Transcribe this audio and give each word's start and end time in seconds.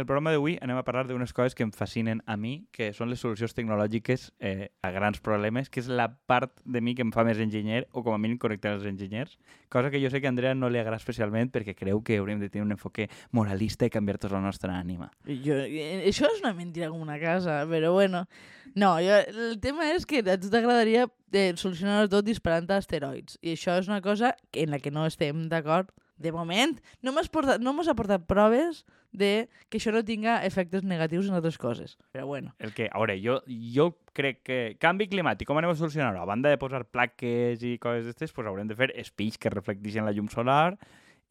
El 0.00 0.06
programa 0.06 0.30
d'avui 0.32 0.54
anem 0.64 0.78
a 0.80 0.82
parlar 0.86 1.02
d'unes 1.04 1.34
coses 1.36 1.52
que 1.52 1.60
em 1.60 1.70
fascinen 1.76 2.22
a 2.24 2.32
mi, 2.40 2.62
que 2.72 2.86
són 2.96 3.10
les 3.12 3.20
solucions 3.20 3.52
tecnològiques 3.52 4.30
eh, 4.40 4.70
a 4.80 4.88
grans 4.94 5.18
problemes, 5.20 5.68
que 5.68 5.82
és 5.82 5.90
la 5.92 6.06
part 6.24 6.54
de 6.64 6.80
mi 6.80 6.94
que 6.96 7.04
em 7.04 7.10
fa 7.12 7.20
més 7.26 7.36
enginyer, 7.42 7.82
o 7.92 8.00
com 8.06 8.14
a 8.16 8.20
mínim 8.22 8.38
connectar 8.40 8.72
els 8.78 8.86
enginyers, 8.88 9.34
cosa 9.68 9.90
que 9.92 10.00
jo 10.00 10.08
sé 10.08 10.22
que 10.22 10.30
a 10.30 10.32
Andrea 10.32 10.54
no 10.56 10.70
li 10.72 10.80
agrada 10.80 10.96
especialment 10.96 11.50
perquè 11.52 11.74
creu 11.76 12.00
que 12.00 12.16
hauríem 12.16 12.40
de 12.40 12.48
tenir 12.48 12.64
un 12.64 12.72
enfoque 12.72 13.10
moralista 13.36 13.84
i 13.84 13.92
canviar 13.92 14.16
tota 14.22 14.38
la 14.38 14.40
nostra 14.46 14.78
ànima. 14.78 15.10
Jo, 15.28 15.58
eh, 15.66 16.06
això 16.08 16.30
és 16.30 16.40
una 16.40 16.54
mentira 16.56 16.88
com 16.88 17.02
una 17.04 17.18
casa, 17.20 17.58
però 17.68 17.92
bueno. 17.92 18.24
No, 18.72 18.94
jo, 19.04 19.18
el 19.28 19.58
tema 19.60 19.90
és 19.92 20.06
que 20.08 20.22
a 20.24 20.38
tu 20.40 20.48
t'agradaria 20.48 21.10
eh, 21.34 21.52
solucionar 21.60 22.06
tot 22.08 22.24
disparant 22.24 22.72
asteroids. 22.72 23.36
I 23.44 23.52
això 23.58 23.76
és 23.82 23.92
una 23.92 24.00
cosa 24.00 24.32
en 24.56 24.72
la 24.72 24.80
que 24.80 24.94
no 24.94 25.04
estem 25.04 25.44
d'acord. 25.52 25.92
De 26.20 26.32
moment, 26.32 26.74
no 27.00 27.14
m'has 27.16 27.30
portat, 27.32 27.62
no 27.64 27.72
m'has 27.72 27.88
aportat 27.88 28.26
proves 28.28 28.82
de 29.12 29.48
que 29.68 29.78
això 29.78 29.92
no 29.94 30.04
tinga 30.06 30.40
efectes 30.46 30.84
negatius 30.86 31.28
en 31.28 31.36
altres 31.38 31.58
coses. 31.58 31.96
Però 32.14 32.26
bueno. 32.26 32.54
El 32.58 32.72
que, 32.74 32.88
a 32.90 33.02
veure, 33.02 33.18
jo, 33.22 33.40
jo 33.48 33.90
crec 34.16 34.42
que 34.46 34.58
canvi 34.80 35.08
climàtic, 35.10 35.48
com 35.48 35.58
anem 35.58 35.74
a 35.74 35.78
solucionar-ho? 35.78 36.22
A 36.22 36.28
banda 36.28 36.52
de 36.52 36.60
posar 36.60 36.84
plaques 36.86 37.62
i 37.66 37.76
coses 37.82 38.06
d'estes, 38.06 38.34
pues 38.36 38.48
haurem 38.48 38.70
de 38.70 38.78
fer 38.78 38.92
espills 39.00 39.38
que 39.38 39.52
reflecteixen 39.52 40.06
la 40.06 40.14
llum 40.16 40.30
solar 40.32 40.76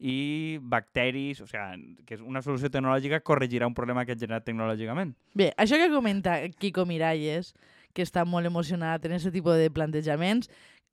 i 0.00 0.56
bacteris, 0.62 1.42
o 1.44 1.46
sigui, 1.46 1.98
que 2.08 2.16
és 2.16 2.24
una 2.24 2.40
solució 2.40 2.70
tecnològica 2.72 3.20
corregirà 3.20 3.68
un 3.68 3.76
problema 3.76 4.06
que 4.08 4.16
ha 4.16 4.20
generat 4.20 4.46
tecnològicament. 4.48 5.12
Bé, 5.36 5.50
això 5.60 5.76
que 5.76 5.90
comenta 5.92 6.38
Kiko 6.56 6.86
Miralles, 6.88 7.52
que 7.92 8.06
està 8.06 8.24
molt 8.24 8.48
emocionat 8.48 9.04
en 9.04 9.16
aquest 9.16 9.34
tipus 9.34 9.60
de 9.60 9.68
plantejaments, 9.74 10.48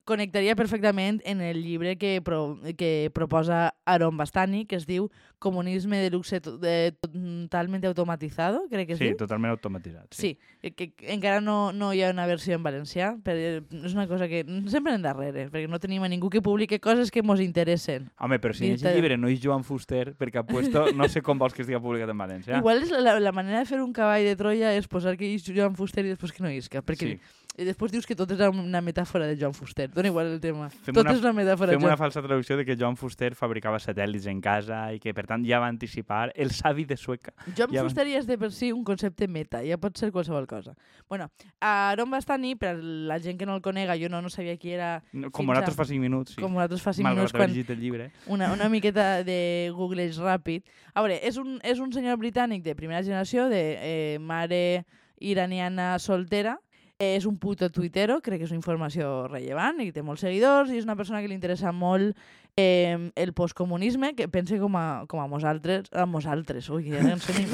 connectaria 0.08 0.56
perfectament 0.56 1.22
en 1.26 1.42
el 1.44 1.61
llibre 1.64 1.98
que, 2.00 2.22
pro, 2.23 2.58
que 2.80 3.11
proposa 3.14 3.76
Aaron 3.86 4.17
Bastani, 4.17 4.66
que 4.66 4.80
es 4.80 4.88
diu 4.88 5.09
Comunisme 5.39 5.97
de 6.02 6.09
luxe 6.09 6.41
to, 6.41 6.57
de, 6.57 6.93
totalment 6.99 7.85
automatizado, 7.85 8.63
crec 8.71 8.88
que 8.89 8.95
Sí, 8.97 9.03
diu. 9.11 9.17
totalment 9.17 9.52
automatitzat. 9.53 10.07
Sí, 10.17 10.38
que, 10.61 10.93
que 10.95 11.13
encara 11.13 11.41
no, 11.41 11.71
no 11.73 11.93
hi 11.93 12.02
ha 12.02 12.09
una 12.09 12.25
versió 12.25 12.55
en 12.57 12.63
valencià, 12.66 13.11
però 13.21 13.38
és 13.61 13.93
una 13.93 14.08
cosa 14.09 14.27
que 14.27 14.41
sempre 14.67 14.95
en 14.97 15.03
darrere, 15.05 15.47
perquè 15.53 15.69
no 15.69 15.77
tenim 15.80 16.02
a 16.02 16.09
ningú 16.09 16.31
que 16.33 16.41
publique 16.41 16.80
coses 16.81 17.11
que 17.11 17.19
ens 17.21 17.39
interessen. 17.45 18.09
Home, 18.17 18.39
però 18.41 18.53
si 18.58 18.65
Dintre- 18.65 18.89
aquest 18.89 18.95
llibre 18.97 19.17
no 19.17 19.27
és 19.30 19.39
Joan 19.39 19.63
Fuster, 19.63 20.15
perquè 20.17 20.39
ha 20.41 20.43
puesto, 20.47 20.91
no 20.93 21.08
sé 21.08 21.21
com 21.21 21.38
vols 21.38 21.53
que 21.53 21.61
estigui 21.61 21.80
publicat 21.80 22.09
en 22.09 22.17
valencià. 22.17 22.58
Igual 22.58 22.81
és 22.81 22.89
la, 22.91 23.19
la 23.19 23.31
manera 23.31 23.59
de 23.59 23.65
fer 23.69 23.81
un 23.81 23.93
cavall 23.93 24.25
de 24.25 24.35
Troia 24.35 24.73
és 24.73 24.88
posar 24.88 25.15
que 25.17 25.30
és 25.35 25.45
Joan 25.45 25.75
Fuster 25.77 26.03
i 26.05 26.09
després 26.15 26.33
que 26.33 26.41
no 26.41 26.49
isca, 26.49 26.81
perquè 26.81 27.13
Sí. 27.13 27.19
i 27.58 27.65
després 27.65 27.91
dius 27.91 28.05
que 28.05 28.15
tot 28.15 28.30
és 28.31 28.39
una 28.49 28.81
metàfora 28.81 29.25
de 29.27 29.38
Joan 29.38 29.53
Fuster. 29.53 29.89
Dona 29.93 30.08
igual 30.09 30.27
el 30.33 30.39
tema. 30.41 30.69
Fem 30.69 30.93
tot 30.93 31.05
una- 31.05 31.13
és 31.13 31.21
una 31.21 31.33
metàfora 31.33 31.73
Fem 31.73 31.83
una 31.83 31.97
falsa 31.97 32.21
traducció 32.21 32.58
de 32.58 32.65
que 32.65 32.75
Joan 32.77 32.97
Fuster 32.97 33.33
fabricava 33.35 33.77
satèl·lits 33.77 34.27
en 34.30 34.41
casa 34.41 34.93
i 34.93 34.99
que, 34.99 35.13
per 35.13 35.25
tant, 35.28 35.44
ja 35.45 35.59
va 35.59 35.67
anticipar 35.67 36.31
el 36.36 36.50
savi 36.52 36.86
de 36.86 36.97
Sueca. 36.97 37.33
Ja 37.56 37.67
van- 37.67 37.83
Fuster 37.86 38.08
ja 38.08 38.17
és 38.17 38.25
de 38.28 38.38
per 38.38 38.52
si 38.52 38.72
un 38.72 38.83
concepte 38.83 39.28
meta, 39.28 39.61
ja 39.64 39.78
pot 39.78 39.95
ser 39.97 40.11
qualsevol 40.11 40.47
cosa. 40.47 40.73
Bueno, 41.09 41.30
Aaron 41.61 42.09
Bastani, 42.09 42.56
per 42.56 42.75
la 42.81 43.20
gent 43.20 43.38
que 43.38 43.45
no 43.45 43.55
el 43.55 43.61
conega, 43.61 43.95
jo 44.00 44.09
no, 44.09 44.22
no 44.22 44.30
sabia 44.30 44.58
qui 44.58 44.72
era, 44.72 45.03
No, 45.14 45.30
Com 45.31 45.50
a- 45.50 45.53
nosaltres 45.53 45.75
fa 45.78 45.86
5 45.86 46.02
minuts, 46.02 46.33
sí. 46.36 46.42
com 46.42 46.53
nosaltres 46.53 46.81
fa 46.81 46.94
cinc 46.94 47.03
Malgrat 47.03 47.17
minuts 47.20 47.33
haver 47.36 47.66
quan 47.66 47.78
el 47.78 47.81
llibre. 47.81 48.11
una, 48.28 48.52
una 48.53 48.70
miqueta 48.70 49.23
de 49.23 49.72
googleig 49.75 50.16
ràpid. 50.17 50.64
A 50.94 51.02
veure, 51.02 51.20
és 51.28 51.38
un, 51.38 51.59
és 51.64 51.80
un 51.80 51.92
senyor 51.94 52.17
britànic 52.17 52.64
de 52.64 52.75
primera 52.75 53.03
generació, 53.03 53.50
de 53.50 53.78
eh, 54.16 54.20
mare 54.20 54.86
iraniana 55.20 55.98
soltera, 56.00 56.59
és 56.98 57.26
un 57.30 57.38
puto 57.38 57.70
tuitero, 57.70 58.22
crec 58.26 58.42
que 58.42 58.48
és 58.48 58.52
una 58.52 58.62
informació 58.62 59.28
rellevant 59.30 59.80
i 59.84 59.92
té 59.94 60.02
molts 60.02 60.26
seguidors 60.26 60.72
i 60.73 60.80
és 60.80 60.88
una 60.88 60.98
persona 60.98 61.22
que 61.22 61.30
li 61.30 61.38
interessa 61.38 61.72
molt 61.72 62.17
eh, 62.58 63.12
el 63.16 63.34
postcomunisme, 63.38 64.16
que 64.17 64.28
pense 64.28 64.58
com 64.58 64.76
a, 64.76 65.06
com 65.08 65.22
a 65.22 65.27
nosaltres, 65.30 65.92
a 65.94 66.08
nosaltres, 66.10 66.67
ui, 66.73 66.89
ja 66.89 67.04
no 67.05 67.20
sé 67.21 67.36
ni 67.38 67.45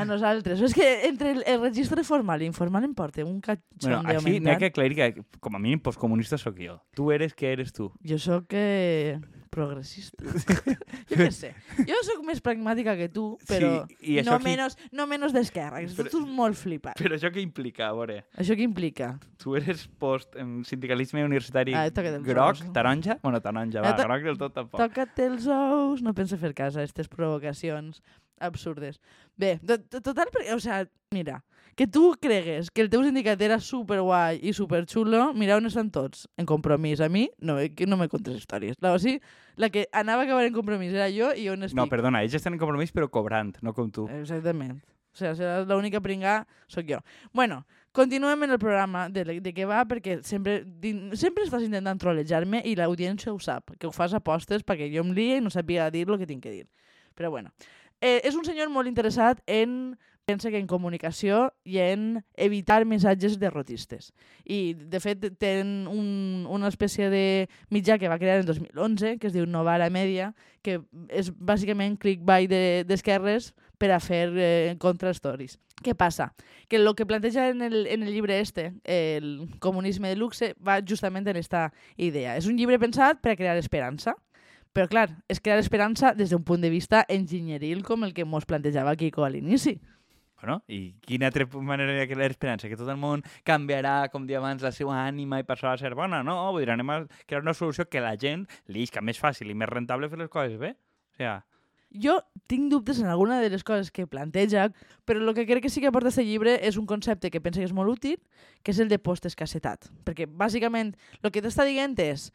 a 0.00 0.06
nosaltres. 0.08 0.64
És 0.64 0.74
que 0.74 0.88
entre 1.10 1.34
el, 1.36 1.44
el 1.46 1.60
registre 1.60 2.02
formal 2.08 2.42
i 2.42 2.48
informal 2.48 2.88
em 2.88 2.96
porta 2.96 3.20
un 3.22 3.36
Bueno, 3.44 3.44
catxondeo 3.44 4.22
així 4.22 4.40
n'hi 4.40 4.54
ha 4.54 4.58
que 4.58 4.72
aclarir 4.72 4.96
que, 4.96 5.24
com 5.44 5.54
a 5.54 5.60
mínim, 5.60 5.82
postcomunista 5.84 6.40
sóc 6.40 6.56
jo. 6.64 6.78
Tu 6.96 7.10
eres 7.12 7.36
que 7.36 7.52
eres 7.52 7.76
tu. 7.76 7.92
Jo 8.00 8.18
sóc 8.18 8.56
eh, 8.56 9.20
progressista. 9.54 10.18
jo 11.10 11.16
què 11.20 11.30
sé. 11.34 11.52
Jo 11.86 12.00
sóc 12.08 12.24
més 12.26 12.42
pragmàtica 12.44 12.96
que 12.98 13.08
tu, 13.14 13.36
però 13.48 13.70
Sí, 13.88 13.98
i 14.16 14.18
no, 14.26 14.36
qui- 14.40 14.48
menos, 14.50 14.76
no 14.92 15.06
menos 15.10 15.32
d'esquerra. 15.36 15.80
que 15.84 15.92
Però- 15.94 16.10
Tu 16.10 16.20
ets 16.20 16.34
molt 16.40 16.58
flipat. 16.58 16.98
Però 16.98 17.14
això 17.16 17.30
què 17.34 17.40
implica, 17.44 17.88
a 17.88 17.94
veure? 17.96 18.24
Això 18.36 18.58
què 18.58 18.66
implica? 18.66 19.12
Tu 19.38 19.54
eres 19.60 19.86
post 20.00 20.34
en 20.40 20.64
sindicalisme 20.64 21.22
universitari 21.24 21.74
Ah, 21.74 21.86
groc, 21.90 22.58
ous. 22.60 22.72
taronja? 22.72 23.18
Bueno, 23.22 23.40
taronja, 23.40 23.78
Eh, 23.80 23.82
va, 23.86 23.96
to- 23.96 24.04
groc 24.08 24.22
del 24.24 24.38
tot 24.38 24.54
tampoc. 24.54 24.80
Toca't 24.80 25.18
els 25.28 25.46
ous, 25.46 26.02
no 26.02 26.14
pensa 26.14 26.36
fer 26.36 26.52
cas 26.54 26.76
a 26.76 26.80
aquestes 26.82 27.08
provocacions 27.08 28.02
absurdes. 28.38 29.00
Bé, 29.36 29.58
to- 29.66 29.78
to- 29.80 30.00
total, 30.00 30.28
perquè, 30.32 30.54
o 30.54 30.60
sea, 30.60 30.88
mira, 31.10 31.44
que 31.74 31.86
tu 31.86 32.14
cregues 32.20 32.70
que 32.70 32.82
el 32.82 32.90
teu 32.90 33.02
sindicat 33.02 33.40
era 33.42 33.58
superguai 33.60 34.38
i 34.42 34.52
superxulo, 34.54 35.32
mira 35.34 35.56
on 35.56 35.66
estan 35.66 35.90
tots, 35.90 36.28
en 36.38 36.46
compromís. 36.46 37.00
A 37.00 37.08
mi, 37.08 37.28
no, 37.38 37.56
que 37.74 37.86
no 37.86 37.96
me 37.96 38.08
contes 38.08 38.36
històries. 38.38 38.76
La, 38.80 38.92
o 38.94 38.98
sigui, 38.98 39.20
la 39.56 39.70
que 39.70 39.88
anava 39.92 40.22
a 40.22 40.24
acabar 40.28 40.44
en 40.46 40.54
compromís 40.54 40.92
era 40.94 41.08
jo 41.10 41.32
i 41.34 41.48
on 41.50 41.62
estic. 41.66 41.76
No, 41.78 41.88
perdona, 41.90 42.22
ells 42.22 42.34
estan 42.38 42.54
en 42.54 42.60
compromís 42.62 42.92
però 42.94 43.08
cobrant, 43.10 43.56
no 43.62 43.74
com 43.74 43.90
tu. 43.90 44.06
Exactament. 44.20 44.78
O 45.14 45.18
sigui, 45.18 45.34
serà 45.38 45.62
l'única 45.66 46.00
pringa 46.02 46.40
sóc 46.66 46.86
jo. 46.90 46.98
Bueno, 47.32 47.64
continuem 47.94 48.42
en 48.46 48.50
el 48.54 48.58
programa 48.58 49.08
de, 49.08 49.40
de 49.40 49.52
què 49.54 49.66
va, 49.66 49.84
perquè 49.86 50.20
sempre, 50.26 50.60
sempre 51.14 51.44
estàs 51.46 51.62
intentant 51.62 51.98
trolejar-me 52.02 52.62
i 52.66 52.74
l'audiència 52.78 53.32
ho 53.32 53.38
sap, 53.38 53.76
que 53.78 53.86
ho 53.86 53.92
fas 53.94 54.14
apostes 54.14 54.62
perquè 54.66 54.90
jo 54.94 55.02
em 55.06 55.12
lie 55.14 55.36
i 55.38 55.40
no 55.42 55.50
sàpiga 55.54 55.90
dir 55.94 56.06
el 56.08 56.18
que 56.18 56.26
tinc 56.26 56.42
que 56.42 56.50
dir. 56.50 56.64
Però 57.14 57.30
bueno, 57.30 57.52
eh, 58.04 58.20
és 58.28 58.36
un 58.36 58.44
senyor 58.44 58.68
molt 58.68 58.90
interessat 58.90 59.40
en 59.48 59.94
pensa 60.24 60.48
que 60.48 60.56
en 60.56 60.64
comunicació 60.66 61.50
i 61.68 61.76
en 61.84 62.22
evitar 62.40 62.86
missatges 62.88 63.34
derrotistes. 63.36 64.12
I, 64.48 64.72
de 64.72 65.00
fet, 65.00 65.20
tenen 65.36 65.84
un, 65.84 66.46
una 66.48 66.70
espècie 66.72 67.10
de 67.12 67.24
mitjà 67.68 67.98
que 68.00 68.08
va 68.08 68.16
crear 68.16 68.38
en 68.40 68.46
2011, 68.48 69.18
que 69.20 69.28
es 69.28 69.34
diu 69.36 69.44
Novara 69.44 69.90
Media, 69.92 70.30
que 70.64 70.78
és 71.12 71.28
bàsicament 71.36 71.98
clickbait 72.00 72.48
de- 72.48 72.86
d'esquerres 72.88 73.52
per 73.76 73.90
a 73.92 74.00
fer 74.00 74.30
eh, 74.32 74.76
contra-stories. 74.80 75.58
Què 75.84 75.92
passa? 75.92 76.30
Que 76.72 76.80
el 76.80 76.88
que 76.96 77.04
planteja 77.04 77.50
en 77.50 77.60
el, 77.60 77.84
en 77.92 78.02
el 78.06 78.14
llibre 78.14 78.40
este, 78.40 78.72
el 78.84 79.50
comunisme 79.60 80.08
de 80.08 80.16
luxe, 80.16 80.54
va 80.56 80.80
justament 80.80 81.28
en 81.28 81.36
esta 81.36 81.66
idea. 81.98 82.38
És 82.38 82.48
un 82.48 82.56
llibre 82.56 82.80
pensat 82.80 83.20
per 83.20 83.34
a 83.34 83.36
crear 83.36 83.58
esperança, 83.60 84.16
però 84.74 84.88
clar, 84.90 85.08
és 85.30 85.40
crear 85.40 85.60
esperança 85.62 86.12
des 86.18 86.34
d'un 86.34 86.42
punt 86.44 86.60
de 86.64 86.70
vista 86.72 87.04
enginyeril 87.08 87.84
com 87.86 88.02
el 88.04 88.12
que 88.12 88.26
mos 88.26 88.44
plantejava 88.44 88.96
Kiko 88.98 89.24
a 89.24 89.30
l'inici. 89.30 89.78
Bueno, 90.40 90.58
i 90.68 90.96
quina 91.00 91.30
altra 91.30 91.46
manera 91.62 91.94
de 91.94 92.08
crear 92.10 92.28
esperança? 92.28 92.68
Que 92.68 92.76
tot 92.76 92.90
el 92.92 92.98
món 93.00 93.22
canviarà, 93.48 94.10
com 94.12 94.26
dia 94.28 94.42
abans, 94.42 94.66
la 94.66 94.74
seva 94.74 94.98
ànima 95.06 95.38
i 95.40 95.46
passarà 95.46 95.72
a 95.72 95.80
ser 95.80 95.94
bona? 95.96 96.24
No, 96.26 96.34
vull 96.52 96.66
dir, 96.66 96.72
anem 96.74 96.90
a 96.90 96.98
crear 97.24 97.40
una 97.46 97.54
solució 97.56 97.86
que 97.88 98.02
la 98.04 98.16
gent 98.20 98.44
li 98.68 98.82
isca 98.84 99.00
més 99.00 99.22
fàcil 99.22 99.48
i 99.48 99.56
més 99.56 99.70
rentable 99.70 100.10
fer 100.12 100.20
les 100.20 100.28
coses 100.28 100.58
bé. 100.60 100.74
O 100.74 101.16
sigui, 101.16 101.32
Jo 101.94 102.18
tinc 102.50 102.70
dubtes 102.72 102.98
en 102.98 103.06
alguna 103.06 103.40
de 103.40 103.50
les 103.50 103.62
coses 103.62 103.92
que 103.94 104.08
planteja, 104.10 104.68
però 105.06 105.22
el 105.22 105.34
que 105.34 105.46
crec 105.46 105.62
que 105.62 105.70
sí 105.70 105.80
que 105.80 105.88
aporta 105.92 106.10
aquest 106.10 106.26
llibre 106.26 106.56
és 106.66 106.76
un 106.76 106.88
concepte 106.90 107.30
que 107.30 107.40
pensa 107.40 107.62
que 107.62 107.68
és 107.70 107.76
molt 107.76 107.92
útil, 107.92 108.18
que 108.62 108.74
és 108.74 108.80
el 108.82 108.90
de 108.90 108.98
postescassetat. 108.98 109.86
Perquè, 110.04 110.26
bàsicament, 110.26 110.94
el 111.22 111.30
que 111.30 111.42
t'està 111.44 111.66
dient 111.68 111.94
és, 112.02 112.32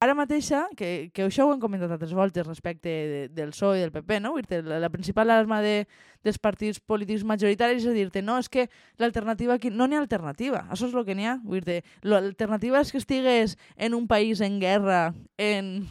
ara 0.00 0.14
mateixa, 0.16 0.64
que, 0.76 1.10
que 1.14 1.24
això 1.26 1.46
ho 1.46 1.52
hem 1.54 1.60
comentat 1.60 1.92
altres 1.92 2.14
voltes 2.16 2.46
respecte 2.46 2.88
de, 2.88 3.20
del 3.32 3.52
PSOE 3.54 3.78
i 3.78 3.84
del 3.84 3.92
PP, 3.92 4.20
no? 4.24 4.34
La, 4.64 4.80
la 4.82 4.90
principal 4.92 5.32
arma 5.32 5.60
de, 5.64 5.86
dels 6.24 6.40
partits 6.40 6.80
polítics 6.80 7.24
majoritaris 7.24 7.84
és 7.84 7.96
dir-te, 7.96 8.22
no, 8.22 8.38
és 8.40 8.48
que 8.48 8.68
l'alternativa 9.00 9.56
aquí... 9.56 9.72
No 9.72 9.88
n'hi 9.88 9.98
ha 9.98 10.02
alternativa, 10.02 10.64
això 10.70 10.88
és 10.88 10.96
el 10.96 11.04
que 11.08 11.16
n'hi 11.16 11.28
ha. 11.28 11.36
L'alternativa 12.04 12.80
és 12.80 12.92
que 12.92 13.00
estigues 13.00 13.58
en 13.76 13.96
un 13.96 14.08
país 14.08 14.40
en 14.44 14.58
guerra, 14.60 15.12
en 15.36 15.86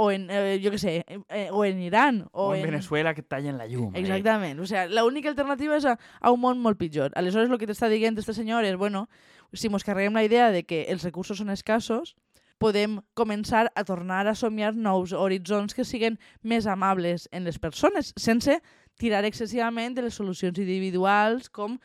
o 0.00 0.08
en, 0.14 0.28
eh, 0.32 0.56
jo 0.64 0.72
què 0.72 0.78
sé, 0.80 0.92
eh, 1.04 1.48
o 1.52 1.64
en 1.68 1.82
Iran, 1.84 2.22
o, 2.32 2.46
o, 2.48 2.54
en 2.56 2.64
Venezuela 2.64 3.12
que 3.12 3.22
tallen 3.22 3.58
la 3.60 3.66
llum. 3.68 3.92
eh? 3.92 4.00
Exactament. 4.00 4.60
O 4.64 4.66
sea, 4.66 4.86
l'única 4.88 5.28
alternativa 5.28 5.76
és 5.76 5.84
a, 5.84 5.98
a 6.20 6.32
un 6.32 6.40
món 6.40 6.62
molt 6.64 6.80
pitjor. 6.80 7.12
Aleshores, 7.20 7.50
el 7.52 7.60
que 7.60 7.68
t'està 7.68 7.90
dient 7.92 8.16
este 8.16 8.32
senyor 8.32 8.64
és, 8.64 8.78
bueno, 8.80 9.08
si 9.52 9.68
mos 9.68 9.84
carreguem 9.84 10.16
la 10.16 10.24
idea 10.24 10.50
de 10.54 10.64
que 10.64 10.86
els 10.88 11.04
recursos 11.04 11.42
són 11.42 11.52
escassos, 11.52 12.14
podem 12.60 12.98
començar 13.16 13.66
a 13.74 13.84
tornar 13.88 14.26
a 14.28 14.34
somiar 14.36 14.74
nous 14.76 15.12
horitzons 15.16 15.76
que 15.76 15.84
siguen 15.84 16.18
més 16.40 16.66
amables 16.68 17.28
en 17.32 17.44
les 17.44 17.58
persones, 17.58 18.14
sense 18.16 18.56
tirar 19.00 19.24
excessivament 19.24 19.96
de 19.96 20.04
les 20.04 20.16
solucions 20.16 20.56
individuals 20.60 21.48
com 21.48 21.78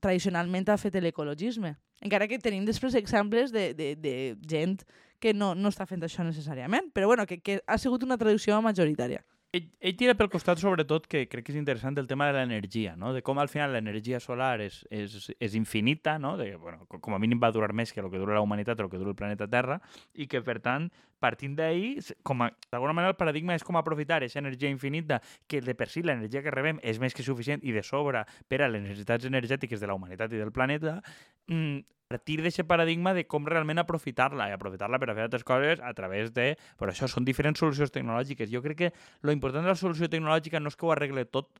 tradicionalment 0.00 0.70
ha 0.70 0.78
fet 0.78 0.98
l'ecologisme. 1.02 1.76
Encara 2.00 2.28
que 2.28 2.40
tenim 2.40 2.64
després 2.64 2.96
exemples 2.96 3.52
de, 3.52 3.70
de, 3.76 3.94
de 3.96 4.14
gent 4.48 4.78
que 5.20 5.34
no, 5.36 5.52
no 5.54 5.68
està 5.68 5.84
fent 5.86 6.02
això 6.02 6.24
necessàriament, 6.24 6.88
però 6.96 7.10
bueno, 7.10 7.26
que, 7.28 7.40
que 7.44 7.60
ha 7.66 7.76
sigut 7.78 8.06
una 8.06 8.16
traducció 8.20 8.56
majoritària. 8.64 9.20
Ell, 9.52 9.66
ell 9.82 9.96
tira 9.98 10.14
pel 10.18 10.30
costat, 10.30 10.60
sobretot, 10.62 11.06
que 11.10 11.24
crec 11.30 11.46
que 11.46 11.52
és 11.54 11.58
interessant 11.58 11.98
el 11.98 12.08
tema 12.10 12.28
de 12.28 12.36
l'energia, 12.36 12.94
no? 12.96 13.12
de 13.16 13.22
com 13.26 13.40
al 13.42 13.50
final 13.50 13.74
l'energia 13.74 14.20
solar 14.22 14.60
és, 14.62 14.80
és, 14.94 15.30
és 15.38 15.56
infinita, 15.58 16.18
no? 16.22 16.36
de, 16.38 16.52
bueno, 16.60 16.86
com 16.90 17.16
a 17.16 17.20
mínim 17.22 17.40
va 17.42 17.52
durar 17.54 17.72
més 17.76 17.92
que 17.92 18.02
el 18.02 18.10
que 18.12 18.22
dura 18.22 18.36
la 18.38 18.44
humanitat 18.46 18.80
o 18.80 18.86
el 18.86 18.90
que 18.92 19.00
dura 19.00 19.14
el 19.14 19.18
planeta 19.18 19.50
Terra, 19.50 19.80
i 20.14 20.28
que, 20.30 20.42
per 20.46 20.60
tant, 20.62 20.88
partint 21.20 21.56
d'ahir, 21.58 22.00
d'alguna 22.70 22.94
manera 22.96 23.12
el 23.12 23.18
paradigma 23.20 23.56
és 23.58 23.66
com 23.66 23.76
aprofitar 23.76 24.20
aquesta 24.20 24.40
energia 24.40 24.70
infinita, 24.72 25.20
que 25.46 25.60
de 25.64 25.74
per 25.76 25.90
si 25.92 26.04
l'energia 26.06 26.44
que 26.44 26.54
rebem 26.54 26.80
és 26.82 27.02
més 27.02 27.16
que 27.16 27.26
suficient 27.26 27.64
i 27.66 27.74
de 27.76 27.84
sobre 27.84 28.24
per 28.48 28.62
a 28.62 28.70
les 28.70 28.86
necessitats 28.86 29.28
energètiques 29.28 29.82
de 29.82 29.90
la 29.90 29.98
humanitat 29.98 30.32
i 30.32 30.40
del 30.40 30.54
planeta, 30.54 31.00
mm, 31.50 31.99
partir 32.10 32.40
d'aquest 32.42 32.66
paradigma 32.66 33.12
de 33.14 33.22
com 33.30 33.44
realment 33.46 33.78
aprofitar-la 33.78 34.48
i 34.50 34.54
aprofitar-la 34.56 34.98
per 34.98 35.12
a 35.12 35.14
fer 35.14 35.26
altres 35.28 35.44
coses 35.46 35.78
a 35.78 35.92
través 35.94 36.32
de... 36.34 36.56
Per 36.78 36.88
això 36.90 37.06
són 37.06 37.26
diferents 37.26 37.62
solucions 37.62 37.92
tecnològiques. 37.94 38.50
Jo 38.50 38.62
crec 38.64 38.78
que 38.80 38.88
lo 39.22 39.30
important 39.30 39.62
de 39.62 39.70
la 39.70 39.78
solució 39.78 40.10
tecnològica 40.10 40.58
no 40.58 40.72
és 40.72 40.78
que 40.78 40.88
ho 40.88 40.90
arregle 40.90 41.22
tot, 41.30 41.52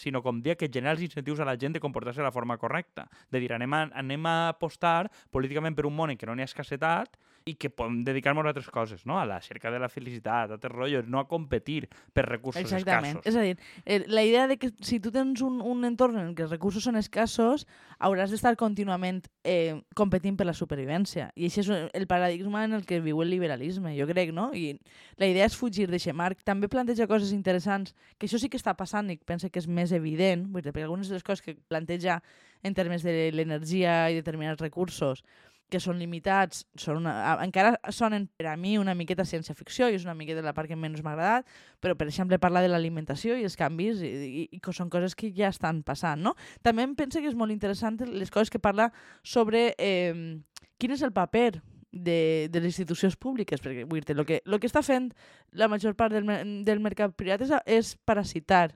sinó 0.00 0.22
com 0.24 0.40
dia 0.40 0.56
que 0.56 0.70
genera 0.72 0.94
els 0.96 1.04
incentius 1.04 1.42
a 1.44 1.48
la 1.48 1.58
gent 1.60 1.76
de 1.76 1.84
comportar-se 1.84 2.22
de 2.22 2.24
la 2.24 2.32
forma 2.32 2.56
correcta. 2.56 3.10
De 3.28 3.44
dir, 3.44 3.52
anem 3.52 3.76
a, 3.76 3.82
anem 4.00 4.24
a 4.24 4.36
apostar 4.54 5.10
políticament 5.28 5.76
per 5.76 5.84
un 5.84 5.98
món 5.98 6.14
en 6.14 6.16
què 6.16 6.30
no 6.30 6.32
n'hi 6.32 6.48
ha 6.48 6.48
escassetat 6.48 7.20
i 7.44 7.54
que 7.56 7.70
podem 7.72 8.02
dedicar-nos 8.04 8.44
a 8.44 8.52
altres 8.52 8.68
coses, 8.70 9.04
no? 9.08 9.18
A 9.20 9.24
la 9.26 9.40
cerca 9.40 9.70
de 9.70 9.78
la 9.80 9.88
felicitat, 9.88 10.50
a 10.50 10.56
altres 10.58 10.72
rotllos, 10.72 11.06
no 11.08 11.20
a 11.20 11.26
competir 11.28 11.88
per 12.12 12.26
recursos 12.26 12.62
Exactament. 12.62 13.20
escassos. 13.20 13.26
És 13.26 13.36
a 13.36 13.44
dir, 13.44 13.56
eh, 13.84 14.04
la 14.08 14.24
idea 14.24 14.46
de 14.46 14.58
que 14.58 14.70
si 14.80 15.00
tu 15.00 15.10
tens 15.10 15.40
un, 15.40 15.60
un 15.60 15.84
entorn 15.88 16.18
en 16.20 16.34
què 16.36 16.44
els 16.44 16.52
recursos 16.52 16.84
són 16.84 17.00
escassos, 17.00 17.66
hauràs 17.98 18.30
d'estar 18.30 18.56
contínuament 18.60 19.22
eh, 19.44 19.80
competint 19.96 20.36
per 20.36 20.46
la 20.46 20.54
supervivència. 20.56 21.30
I 21.34 21.48
això 21.48 21.64
és 21.64 21.72
el 21.96 22.06
paradigma 22.10 22.64
en 22.64 22.76
el 22.76 22.84
que 22.86 23.00
viu 23.00 23.22
el 23.24 23.32
liberalisme, 23.32 23.96
jo 23.96 24.06
crec, 24.10 24.34
no? 24.36 24.50
I 24.52 24.76
la 25.16 25.30
idea 25.30 25.48
és 25.48 25.56
fugir 25.56 25.88
d'aquest 25.88 26.16
marc. 26.16 26.44
També 26.44 26.68
planteja 26.68 27.08
coses 27.10 27.32
interessants, 27.32 27.94
que 28.18 28.28
això 28.28 28.38
sí 28.38 28.52
que 28.52 28.60
està 28.60 28.76
passant 28.76 29.10
i 29.10 29.16
pense 29.16 29.50
que 29.50 29.60
és 29.60 29.68
més 29.68 29.92
evident, 29.96 30.46
perquè 30.52 30.84
algunes 30.84 31.08
de 31.08 31.16
les 31.16 31.24
coses 31.24 31.42
que 31.44 31.56
planteja 31.68 32.20
en 32.62 32.74
termes 32.74 33.02
de 33.02 33.30
l'energia 33.32 34.10
i 34.12 34.18
determinats 34.18 34.60
recursos 34.60 35.24
que 35.70 35.80
són 35.82 35.98
limitats, 36.00 36.64
són 36.78 37.00
una, 37.02 37.14
encara 37.44 37.76
sonen 37.94 38.26
per 38.36 38.50
a 38.50 38.56
mi 38.60 38.76
una 38.78 38.94
miqueta 38.98 39.24
ciència-ficció 39.28 39.88
i 39.88 39.96
és 39.98 40.04
una 40.06 40.16
miqueta 40.18 40.44
la 40.44 40.54
part 40.56 40.68
que 40.70 40.78
menys 40.78 41.04
m'ha 41.04 41.14
agradat, 41.14 41.48
però 41.80 41.96
per 41.96 42.08
exemple 42.10 42.40
parlar 42.42 42.64
de 42.66 42.70
l'alimentació 42.72 43.38
i 43.38 43.46
els 43.46 43.56
canvis 43.58 44.02
i, 44.02 44.10
i, 44.10 44.46
i 44.58 44.60
que 44.60 44.74
són 44.76 44.90
coses 44.92 45.16
que 45.16 45.32
ja 45.36 45.48
estan 45.48 45.84
passant, 45.86 46.22
no? 46.22 46.34
També 46.66 46.84
em 46.86 46.94
penso 46.98 47.22
que 47.22 47.30
és 47.30 47.38
molt 47.38 47.54
interessant 47.54 48.00
les 48.10 48.30
coses 48.30 48.50
que 48.50 48.62
parla 48.62 48.90
sobre 49.22 49.70
eh, 49.78 50.38
quin 50.78 50.96
és 50.96 51.02
el 51.06 51.14
paper 51.16 51.60
de, 51.92 52.48
de 52.50 52.60
les 52.60 52.70
institucions 52.70 53.16
públiques, 53.16 53.60
perquè 53.62 53.84
vull 53.88 54.04
dir 54.06 54.16
lo 54.16 54.24
que, 54.26 54.40
lo 54.44 54.60
que 54.60 54.68
està 54.70 54.82
fent 54.86 55.10
la 55.52 55.68
major 55.68 55.96
part 55.98 56.14
del, 56.14 56.28
del 56.64 56.82
mercat 56.82 57.14
privat 57.18 57.42
és, 57.46 57.54
és 57.66 57.96
parasitar 58.06 58.70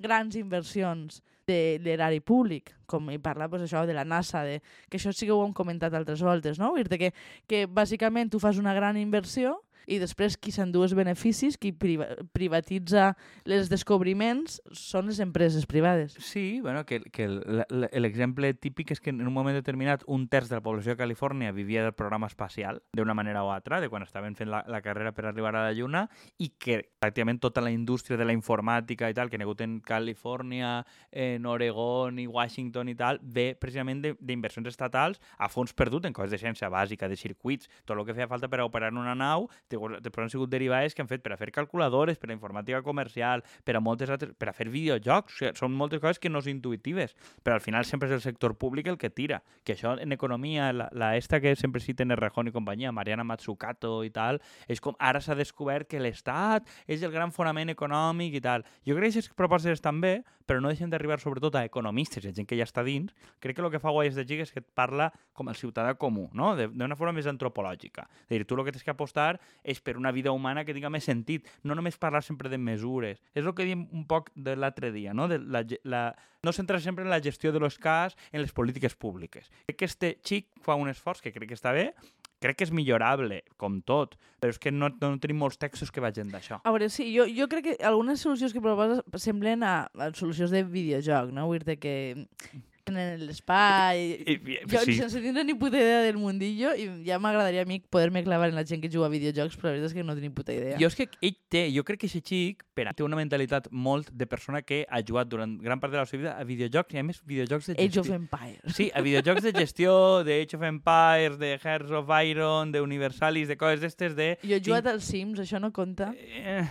grans 0.00 0.36
inversions 0.40 1.20
de 1.46 1.78
l'erari 1.82 2.20
públic, 2.20 2.74
com 2.86 3.10
hi 3.10 3.18
parla 3.22 3.48
pues, 3.50 3.64
això 3.66 3.84
de 3.86 3.94
la 3.96 4.04
NASA, 4.04 4.42
de, 4.46 4.60
que 4.88 4.98
això 5.00 5.12
sí 5.14 5.26
que 5.26 5.34
ho 5.34 5.42
hem 5.44 5.54
comentat 5.56 5.94
altres 5.94 6.22
voltes, 6.22 6.60
no? 6.62 6.72
Dir 6.76 7.00
que, 7.00 7.12
que 7.46 7.64
bàsicament 7.66 8.30
tu 8.30 8.40
fas 8.42 8.60
una 8.62 8.74
gran 8.76 8.98
inversió 9.00 9.58
i 9.86 10.00
després 10.02 10.36
qui 10.36 10.52
s'endú 10.52 10.84
els 10.84 10.94
beneficis, 10.96 11.58
qui 11.60 11.72
priva 11.72 12.08
privatitza 12.34 13.14
els 13.44 13.70
descobriments, 13.70 14.60
són 14.76 15.08
les 15.10 15.20
empreses 15.20 15.66
privades. 15.66 16.16
Sí, 16.18 16.60
bueno, 16.60 16.84
que, 16.86 17.00
que 17.12 17.28
l'exemple 17.70 18.52
típic 18.54 18.92
és 18.94 19.00
que 19.00 19.12
en 19.14 19.22
un 19.26 19.32
moment 19.34 19.56
determinat 19.56 20.04
un 20.06 20.26
terç 20.28 20.50
de 20.50 20.58
la 20.58 20.64
població 20.64 20.94
de 20.94 21.00
Califòrnia 21.00 21.52
vivia 21.52 21.84
del 21.84 21.94
programa 21.96 22.28
espacial, 22.30 22.82
d'una 22.92 23.14
manera 23.14 23.44
o 23.44 23.52
altra, 23.52 23.80
de 23.80 23.88
quan 23.88 24.04
estaven 24.06 24.36
fent 24.36 24.50
la, 24.50 24.62
la 24.68 24.82
carrera 24.82 25.12
per 25.16 25.26
arribar 25.26 25.54
a 25.54 25.66
la 25.68 25.74
Lluna, 25.76 26.06
i 26.38 26.52
que 26.58 26.80
pràcticament 27.00 27.40
tota 27.40 27.62
la 27.64 27.72
indústria 27.72 28.18
de 28.18 28.26
la 28.26 28.36
informàtica 28.36 29.10
i 29.10 29.16
tal, 29.16 29.30
que 29.30 29.38
hi 29.38 29.42
ha 29.42 29.46
hagut 29.48 29.64
en 29.64 29.78
Califòrnia, 29.84 30.72
en 31.10 31.46
Oregon 31.46 32.18
i 32.18 32.26
Washington 32.26 32.90
i 32.92 32.96
tal, 32.98 33.20
ve 33.22 33.50
precisament 33.60 34.02
d'inversions 34.18 34.68
estatals 34.70 35.20
a 35.38 35.48
fons 35.52 35.74
perdut 35.76 36.06
en 36.06 36.16
coses 36.16 36.34
de 36.34 36.40
ciència 36.42 36.70
bàsica, 36.72 37.08
de 37.08 37.18
circuits, 37.18 37.70
tot 37.84 37.96
el 37.96 38.06
que 38.06 38.16
feia 38.16 38.28
falta 38.30 38.50
per 38.50 38.62
operar 38.64 38.92
en 38.92 39.00
una 39.00 39.16
nau, 39.18 39.48
després 39.70 40.24
han 40.24 40.32
sigut 40.32 40.50
derivades 40.50 40.94
que 40.94 41.04
han 41.04 41.10
fet 41.10 41.22
per 41.22 41.34
a 41.34 41.38
fer 41.40 41.50
calculadores, 41.54 42.18
per 42.18 42.30
a 42.30 42.34
informàtica 42.34 42.82
comercial, 42.82 43.44
per 43.64 43.76
a 43.76 43.82
moltes 43.84 44.10
altres, 44.10 44.34
per 44.38 44.50
a 44.50 44.54
fer 44.56 44.68
videojocs, 44.72 45.34
o 45.34 45.38
sigui, 45.38 45.52
són 45.58 45.76
moltes 45.76 46.02
coses 46.02 46.18
que 46.18 46.32
no 46.32 46.42
són 46.42 46.56
intuitives, 46.56 47.14
però 47.44 47.58
al 47.58 47.64
final 47.64 47.86
sempre 47.88 48.10
és 48.10 48.16
el 48.16 48.24
sector 48.24 48.56
públic 48.58 48.90
el 48.90 48.98
que 48.98 49.10
tira, 49.10 49.42
que 49.64 49.76
això 49.76 49.94
en 50.00 50.12
economia, 50.12 50.72
la, 50.72 50.88
la 50.92 51.14
esta 51.16 51.40
que 51.40 51.54
sempre 51.56 51.80
citen 51.80 52.10
Errejón 52.10 52.50
i 52.50 52.54
companyia, 52.54 52.92
Mariana 52.92 53.24
Matsukato 53.24 54.00
i 54.04 54.10
tal, 54.10 54.40
és 54.68 54.80
com 54.80 54.96
ara 54.98 55.22
s'ha 55.22 55.38
descobert 55.38 55.88
que 55.90 56.00
l'Estat 56.02 56.68
és 56.86 57.02
el 57.02 57.14
gran 57.14 57.32
fonament 57.32 57.70
econòmic 57.72 58.36
i 58.38 58.44
tal. 58.44 58.66
Jo 58.86 58.96
crec 58.96 59.10
que 59.10 59.18
aquestes 59.20 59.36
propostes 59.36 59.78
estan 59.78 60.00
bé, 60.00 60.20
però 60.50 60.58
no 60.58 60.72
deixen 60.72 60.90
d'arribar 60.90 61.20
sobretot 61.22 61.54
a 61.54 61.64
economistes, 61.64 62.24
a 62.26 62.32
gent 62.34 62.48
que 62.48 62.56
ja 62.58 62.66
està 62.66 62.82
dins. 62.82 63.12
Crec 63.38 63.54
que 63.54 63.62
el 63.62 63.70
que 63.70 63.78
fa 63.82 63.92
Guaies 63.94 64.16
de 64.18 64.24
Giga 64.26 64.42
és 64.42 64.50
que 64.50 64.58
et 64.58 64.66
parla 64.74 65.10
com 65.36 65.48
el 65.48 65.54
ciutadà 65.54 65.94
comú, 65.94 66.26
no? 66.34 66.56
D'una 66.58 66.98
forma 66.98 67.14
més 67.14 67.28
antropològica. 67.30 68.08
És 68.26 68.34
dir, 68.34 68.46
tu 68.48 68.58
el 68.58 68.64
que 68.66 68.74
tens 68.74 68.82
que 68.82 68.90
apostar 68.90 69.38
és 69.64 69.80
per 69.80 69.96
una 69.98 70.12
vida 70.12 70.32
humana 70.32 70.64
que 70.64 70.74
tinga 70.76 70.90
més 70.92 71.06
sentit, 71.08 71.48
no 71.62 71.76
només 71.76 71.98
parlar 72.00 72.22
sempre 72.26 72.50
de 72.52 72.58
mesures. 72.58 73.20
És 73.34 73.44
el 73.44 73.54
que 73.54 73.66
diem 73.68 73.86
un 73.92 74.06
poc 74.08 74.30
de 74.34 74.56
l'altre 74.56 74.92
dia, 74.94 75.14
no? 75.14 75.28
De 75.30 75.40
la, 75.40 75.64
la, 75.84 76.04
no 76.42 76.54
centrar 76.56 76.80
sempre 76.80 77.04
en 77.04 77.10
la 77.10 77.20
gestió 77.22 77.52
de 77.52 77.60
l'escàs, 77.62 78.16
en 78.32 78.42
les 78.42 78.54
polítiques 78.56 78.96
públiques. 78.96 79.50
Crec 79.66 79.78
que 79.78 79.90
este 79.90 80.16
xic 80.24 80.50
fa 80.64 80.78
un 80.78 80.90
esforç 80.90 81.22
que 81.24 81.34
crec 81.34 81.52
que 81.52 81.58
està 81.58 81.74
bé, 81.76 81.90
crec 82.40 82.56
que 82.56 82.66
és 82.66 82.72
millorable, 82.72 83.42
com 83.60 83.80
tot, 83.84 84.16
però 84.40 84.52
és 84.54 84.58
que 84.60 84.72
no, 84.72 84.88
no 84.88 85.12
tenim 85.20 85.40
molts 85.42 85.60
textos 85.60 85.92
que 85.92 86.02
vagin 86.02 86.32
d'això. 86.32 86.60
A 86.64 86.72
veure, 86.72 86.88
sí, 86.92 87.10
jo, 87.12 87.26
jo 87.28 87.46
crec 87.52 87.66
que 87.68 87.76
algunes 87.84 88.24
solucions 88.24 88.54
que 88.56 88.64
proposes 88.64 89.04
semblen 89.20 89.64
a, 89.66 89.74
a 89.92 90.10
solucions 90.16 90.52
de 90.54 90.64
videojoc, 90.64 91.34
no? 91.36 91.46
Vull 91.50 91.64
dir 91.66 91.76
que 91.82 91.94
en 92.88 92.96
l'espai... 93.26 94.00
I, 94.24 94.36
i, 94.38 94.56
Jo, 94.70 94.80
sí, 94.86 94.96
sense 94.96 95.20
tindre 95.20 95.44
ni 95.44 95.54
puta 95.54 95.76
idea 95.76 96.00
del 96.06 96.16
mundillo, 96.16 96.72
i 96.72 96.88
ja 97.06 97.18
m'agradaria 97.20 97.66
a 97.66 97.68
mi 97.68 97.80
poder-me 97.80 98.22
clavar 98.24 98.48
en 98.48 98.56
la 98.56 98.64
gent 98.64 98.80
que 98.80 98.88
juga 98.88 99.06
a 99.06 99.12
videojocs, 99.12 99.58
però 99.60 99.68
la 99.68 99.76
veritat 99.76 99.90
és 99.90 99.96
que 99.98 100.04
no 100.06 100.16
tinc 100.16 100.30
ni 100.30 100.32
puta 100.34 100.54
idea. 100.56 100.78
Jo 100.80 100.88
és 100.88 100.96
que 100.96 101.08
ell 101.20 101.36
té, 101.52 101.66
jo 101.74 101.84
crec 101.84 102.00
que 102.00 102.10
aquest 102.10 102.32
xic 102.32 102.64
per 102.74 102.88
té 102.96 103.04
una 103.04 103.18
mentalitat 103.18 103.68
molt 103.70 104.10
de 104.10 104.26
persona 104.26 104.62
que 104.62 104.82
ha 104.88 105.02
jugat 105.06 105.28
durant 105.28 105.58
gran 105.60 105.80
part 105.82 105.92
de 105.92 106.00
la 106.00 106.06
seva 106.08 106.22
vida 106.22 106.34
a 106.38 106.44
videojocs, 106.48 106.94
i 106.94 107.02
a 107.02 107.06
més 107.06 107.20
videojocs 107.24 107.70
de 107.70 107.76
Age 107.76 108.00
gestió. 108.00 108.02
of 108.02 108.10
Empires. 108.16 108.76
Sí, 108.76 108.90
a 108.94 109.02
videojocs 109.04 109.42
de 109.44 109.52
gestió, 109.52 110.24
de 110.24 110.40
Age 110.42 110.56
of 110.56 110.64
Empires, 110.64 111.38
de 111.38 111.58
Hearts 111.58 111.90
of 111.90 112.08
Iron, 112.24 112.72
de 112.72 112.80
Universalis, 112.80 113.48
de 113.48 113.56
coses 113.60 113.80
d'estes 113.84 114.16
de... 114.16 114.32
Jo 114.42 114.56
he 114.56 114.62
jugat 114.64 114.88
als 114.90 115.04
Sims, 115.10 115.42
això 115.42 115.60
no 115.60 115.72
compta. 115.76 116.12
Eh, 116.16 116.64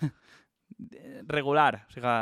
regular. 1.28 1.86
O 1.88 1.92
sigui, 1.92 2.16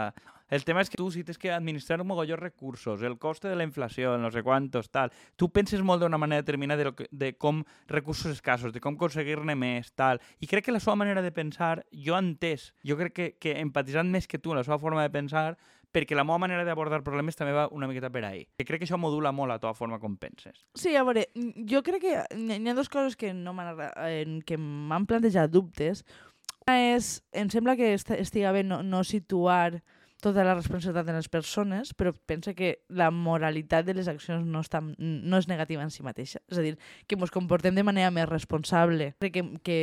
el 0.51 0.65
tema 0.65 0.81
és 0.81 0.91
que 0.91 0.97
tu 0.97 1.11
si 1.13 1.25
tens 1.25 1.39
que 1.39 1.51
administrar 1.53 2.01
un 2.01 2.09
mogolló 2.09 2.37
recursos, 2.37 3.03
el 3.03 3.19
coste 3.19 3.49
de 3.49 3.57
la 3.57 3.65
inflació, 3.65 4.17
no 4.19 4.31
sé 4.31 4.43
quantos, 4.43 4.91
tal, 4.91 5.13
tu 5.37 5.51
penses 5.53 5.83
molt 5.83 6.03
d'una 6.03 6.19
manera 6.19 6.43
determinada 6.43 6.83
de, 6.85 6.93
que, 6.95 7.09
de 7.11 7.33
com 7.37 7.63
recursos 7.89 8.33
escassos, 8.33 8.73
de 8.73 8.81
com 8.81 8.95
aconseguir-ne 8.97 9.55
més, 9.57 9.93
tal. 9.93 10.21
I 10.41 10.47
crec 10.51 10.65
que 10.67 10.73
la 10.73 10.81
seva 10.81 10.97
manera 10.97 11.23
de 11.23 11.33
pensar, 11.33 11.85
jo 11.93 12.17
entès, 12.19 12.73
jo 12.85 12.97
crec 12.97 13.13
que, 13.15 13.29
que 13.41 13.59
empatitzant 13.61 14.09
més 14.11 14.27
que 14.27 14.39
tu 14.39 14.55
la 14.55 14.65
seva 14.65 14.79
forma 14.79 15.03
de 15.05 15.11
pensar, 15.13 15.57
perquè 15.93 16.13
la 16.17 16.25
meva 16.25 16.37
manera 16.37 16.65
d'abordar 16.69 17.01
problemes 17.03 17.37
també 17.37 17.55
va 17.57 17.69
una 17.73 17.87
miqueta 17.89 18.11
per 18.13 18.21
ahí. 18.29 18.43
Que 18.61 18.65
crec 18.69 18.83
que 18.83 18.85
això 18.89 18.99
modula 19.01 19.31
molt 19.33 19.49
la 19.49 19.59
teva 19.59 19.73
forma 19.75 19.97
com 19.99 20.19
penses. 20.21 20.67
Sí, 20.77 20.93
a 20.97 21.03
veure, 21.03 21.31
jo 21.65 21.81
crec 21.83 22.03
que 22.05 22.17
n'hi 22.37 22.69
ha- 22.69 22.75
dues 22.77 22.91
coses 22.93 23.17
que 23.17 23.33
no 23.33 23.55
m'han 23.57 24.43
que 24.45 24.59
m'han 24.61 25.07
plantejat 25.09 25.49
dubtes. 25.51 26.05
Una 26.69 26.77
és, 26.93 27.23
em 27.33 27.49
sembla 27.49 27.75
que 27.81 27.95
est 27.95 28.11
estiga 28.13 28.53
bé 28.53 28.61
no, 28.69 28.83
no 28.85 29.01
situar 29.01 29.81
tota 30.23 30.43
la 30.45 30.55
responsabilitat 30.59 31.09
en 31.13 31.17
les 31.21 31.29
persones, 31.31 31.93
però 31.95 32.13
pensa 32.27 32.55
que 32.55 32.81
la 32.89 33.11
moralitat 33.15 33.87
de 33.87 33.95
les 33.95 34.09
accions 34.11 34.45
no, 34.47 34.61
està, 34.65 34.81
no 34.83 35.39
és 35.39 35.47
negativa 35.47 35.83
en 35.85 35.93
si 35.95 36.03
mateixa. 36.03 36.41
És 36.51 36.59
a 36.59 36.65
dir, 36.65 36.75
que 37.07 37.15
ens 37.19 37.31
comportem 37.31 37.75
de 37.77 37.85
manera 37.87 38.11
més 38.11 38.27
responsable, 38.29 39.13
que, 39.21 39.45
que 39.63 39.79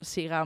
siga 0.00 0.44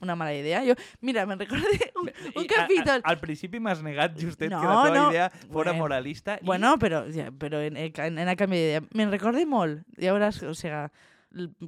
una 0.00 0.14
mala 0.16 0.32
idea. 0.32 0.62
Jo, 0.64 0.72
mira, 1.02 1.26
me'n 1.28 1.38
recordo 1.42 1.66
un, 2.00 2.08
un 2.38 2.44
I, 2.44 2.46
capítol... 2.48 3.02
A, 3.02 3.08
a, 3.08 3.10
al 3.12 3.18
principi 3.20 3.58
m'has 3.60 3.82
negat 3.84 4.14
justet 4.16 4.48
No, 4.54 4.60
que 4.62 4.70
la 4.70 4.78
teva 4.86 4.96
no. 4.96 5.10
idea 5.10 5.26
fora 5.30 5.72
Bueno, 5.72 5.74
moralista. 5.82 6.38
i- 6.40 6.46
Bueno, 6.46 6.76
però, 6.78 7.02
ja, 7.12 7.28
però 7.32 7.60
en, 7.60 7.76
en, 7.76 8.18
en 8.22 8.28
a 8.32 8.36
canvi 8.38 8.56
d'idea. 8.62 8.84
Me'n 8.96 9.10
recorde 9.12 9.44
molt, 9.50 9.82
ja 10.00 10.14
veuràs, 10.14 10.40
o 10.46 10.54
sigui, 10.56 10.86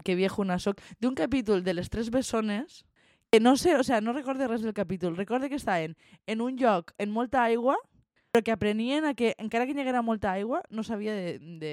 que 0.06 0.14
viejuna 0.16 0.56
soc, 0.58 0.80
d'un 0.98 1.14
capítol 1.14 1.60
de 1.62 1.74
les 1.74 1.90
tres 1.92 2.08
bessones, 2.10 2.84
no 3.40 3.56
sé, 3.56 3.76
o 3.76 3.84
sea, 3.84 4.00
no 4.00 4.12
recorde 4.12 4.48
res 4.48 4.62
del 4.62 4.74
capítol, 4.74 5.16
recorde 5.16 5.48
que 5.48 5.56
estaven 5.56 5.96
en 6.26 6.40
un 6.40 6.56
lloc 6.56 6.92
en 6.98 7.10
molta 7.10 7.44
aigua, 7.44 7.78
però 8.32 8.44
que 8.44 8.52
aprenien 8.52 9.04
a 9.04 9.14
que, 9.14 9.34
encara 9.38 9.66
que 9.66 9.72
hi 9.72 9.80
haguera 9.80 10.02
molta 10.02 10.32
aigua, 10.32 10.62
no 10.70 10.84
s'havia 10.84 11.14
de, 11.16 11.38
de 11.60 11.72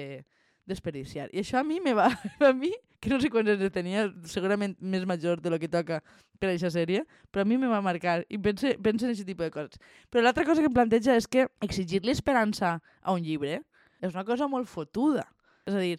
desperdiciar. 0.68 1.28
I 1.32 1.42
això 1.42 1.60
a 1.60 1.64
mi 1.64 1.80
me 1.80 1.92
va, 1.96 2.08
a 2.48 2.52
mi, 2.56 2.72
que 3.00 3.10
no 3.12 3.20
sé 3.20 3.30
quants 3.32 3.52
anys 3.52 3.72
tenia, 3.74 4.06
segurament 4.28 4.76
més 4.80 5.06
major 5.08 5.40
de 5.40 5.52
lo 5.52 5.58
que 5.60 5.68
toca 5.72 6.00
per 6.40 6.48
a 6.48 6.52
aquesta 6.52 6.72
sèrie, 6.72 7.04
però 7.32 7.44
a 7.44 7.48
mi 7.48 7.58
me 7.60 7.68
va 7.68 7.80
marcar 7.84 8.20
i 8.28 8.38
pense, 8.40 8.76
pense 8.80 9.04
en 9.04 9.12
aquest 9.12 9.28
tipus 9.28 9.48
de 9.48 9.54
coses. 9.54 9.80
Però 10.12 10.24
l'altra 10.24 10.44
cosa 10.48 10.64
que 10.64 10.68
em 10.68 10.76
planteja 10.76 11.16
és 11.16 11.28
que 11.28 11.48
exigir-li 11.64 12.12
esperança 12.12 12.78
a 13.00 13.16
un 13.16 13.24
llibre 13.24 13.60
és 14.00 14.14
una 14.14 14.24
cosa 14.24 14.48
molt 14.48 14.68
fotuda. 14.68 15.26
És 15.68 15.76
a 15.76 15.80
dir, 15.80 15.98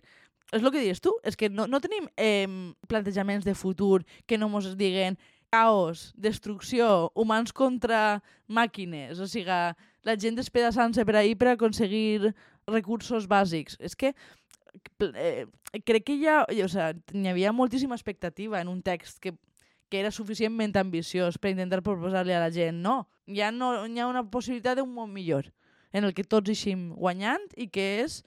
és 0.52 0.62
el 0.62 0.72
que 0.74 0.82
dius 0.84 1.02
tu, 1.02 1.14
és 1.26 1.38
que 1.38 1.50
no, 1.50 1.68
no 1.70 1.82
tenim 1.82 2.10
eh, 2.18 2.48
plantejaments 2.90 3.46
de 3.46 3.56
futur 3.56 4.02
que 4.26 4.38
no 4.42 4.50
mos 4.50 4.74
diguen 4.78 5.18
caos, 5.52 6.14
destrucció, 6.16 7.12
humans 7.14 7.52
contra 7.52 8.22
màquines, 8.48 9.20
o 9.20 9.28
sigui, 9.28 9.52
la 10.08 10.16
gent 10.18 10.40
despedaçant-se 10.40 11.04
per 11.06 11.18
ahir 11.20 11.36
per 11.38 11.52
aconseguir 11.52 12.32
recursos 12.72 13.28
bàsics. 13.30 13.76
És 13.84 13.98
que 14.00 14.14
eh, 15.12 15.46
crec 15.86 16.08
que 16.08 16.16
hi 16.16 16.28
ha, 16.32 16.42
o 16.48 16.70
sigui, 16.72 17.22
hi 17.22 17.32
havia 17.34 17.54
moltíssima 17.54 17.98
expectativa 18.00 18.62
en 18.62 18.72
un 18.72 18.82
text 18.82 19.20
que, 19.20 19.36
que 19.92 20.00
era 20.00 20.12
suficientment 20.16 20.78
ambiciós 20.80 21.38
per 21.38 21.52
intentar 21.52 21.84
proposar-li 21.84 22.34
a 22.34 22.40
la 22.46 22.52
gent. 22.56 22.80
No, 22.80 23.04
ha, 23.28 23.52
no, 23.52 23.74
hi 23.86 24.00
ha 24.00 24.08
una 24.08 24.24
possibilitat 24.24 24.80
d'un 24.80 24.94
món 24.96 25.12
millor 25.12 25.52
en 25.92 26.08
el 26.08 26.16
que 26.16 26.24
tots 26.24 26.50
eixim 26.50 26.94
guanyant 26.96 27.44
i 27.60 27.68
que 27.68 27.90
és 28.06 28.22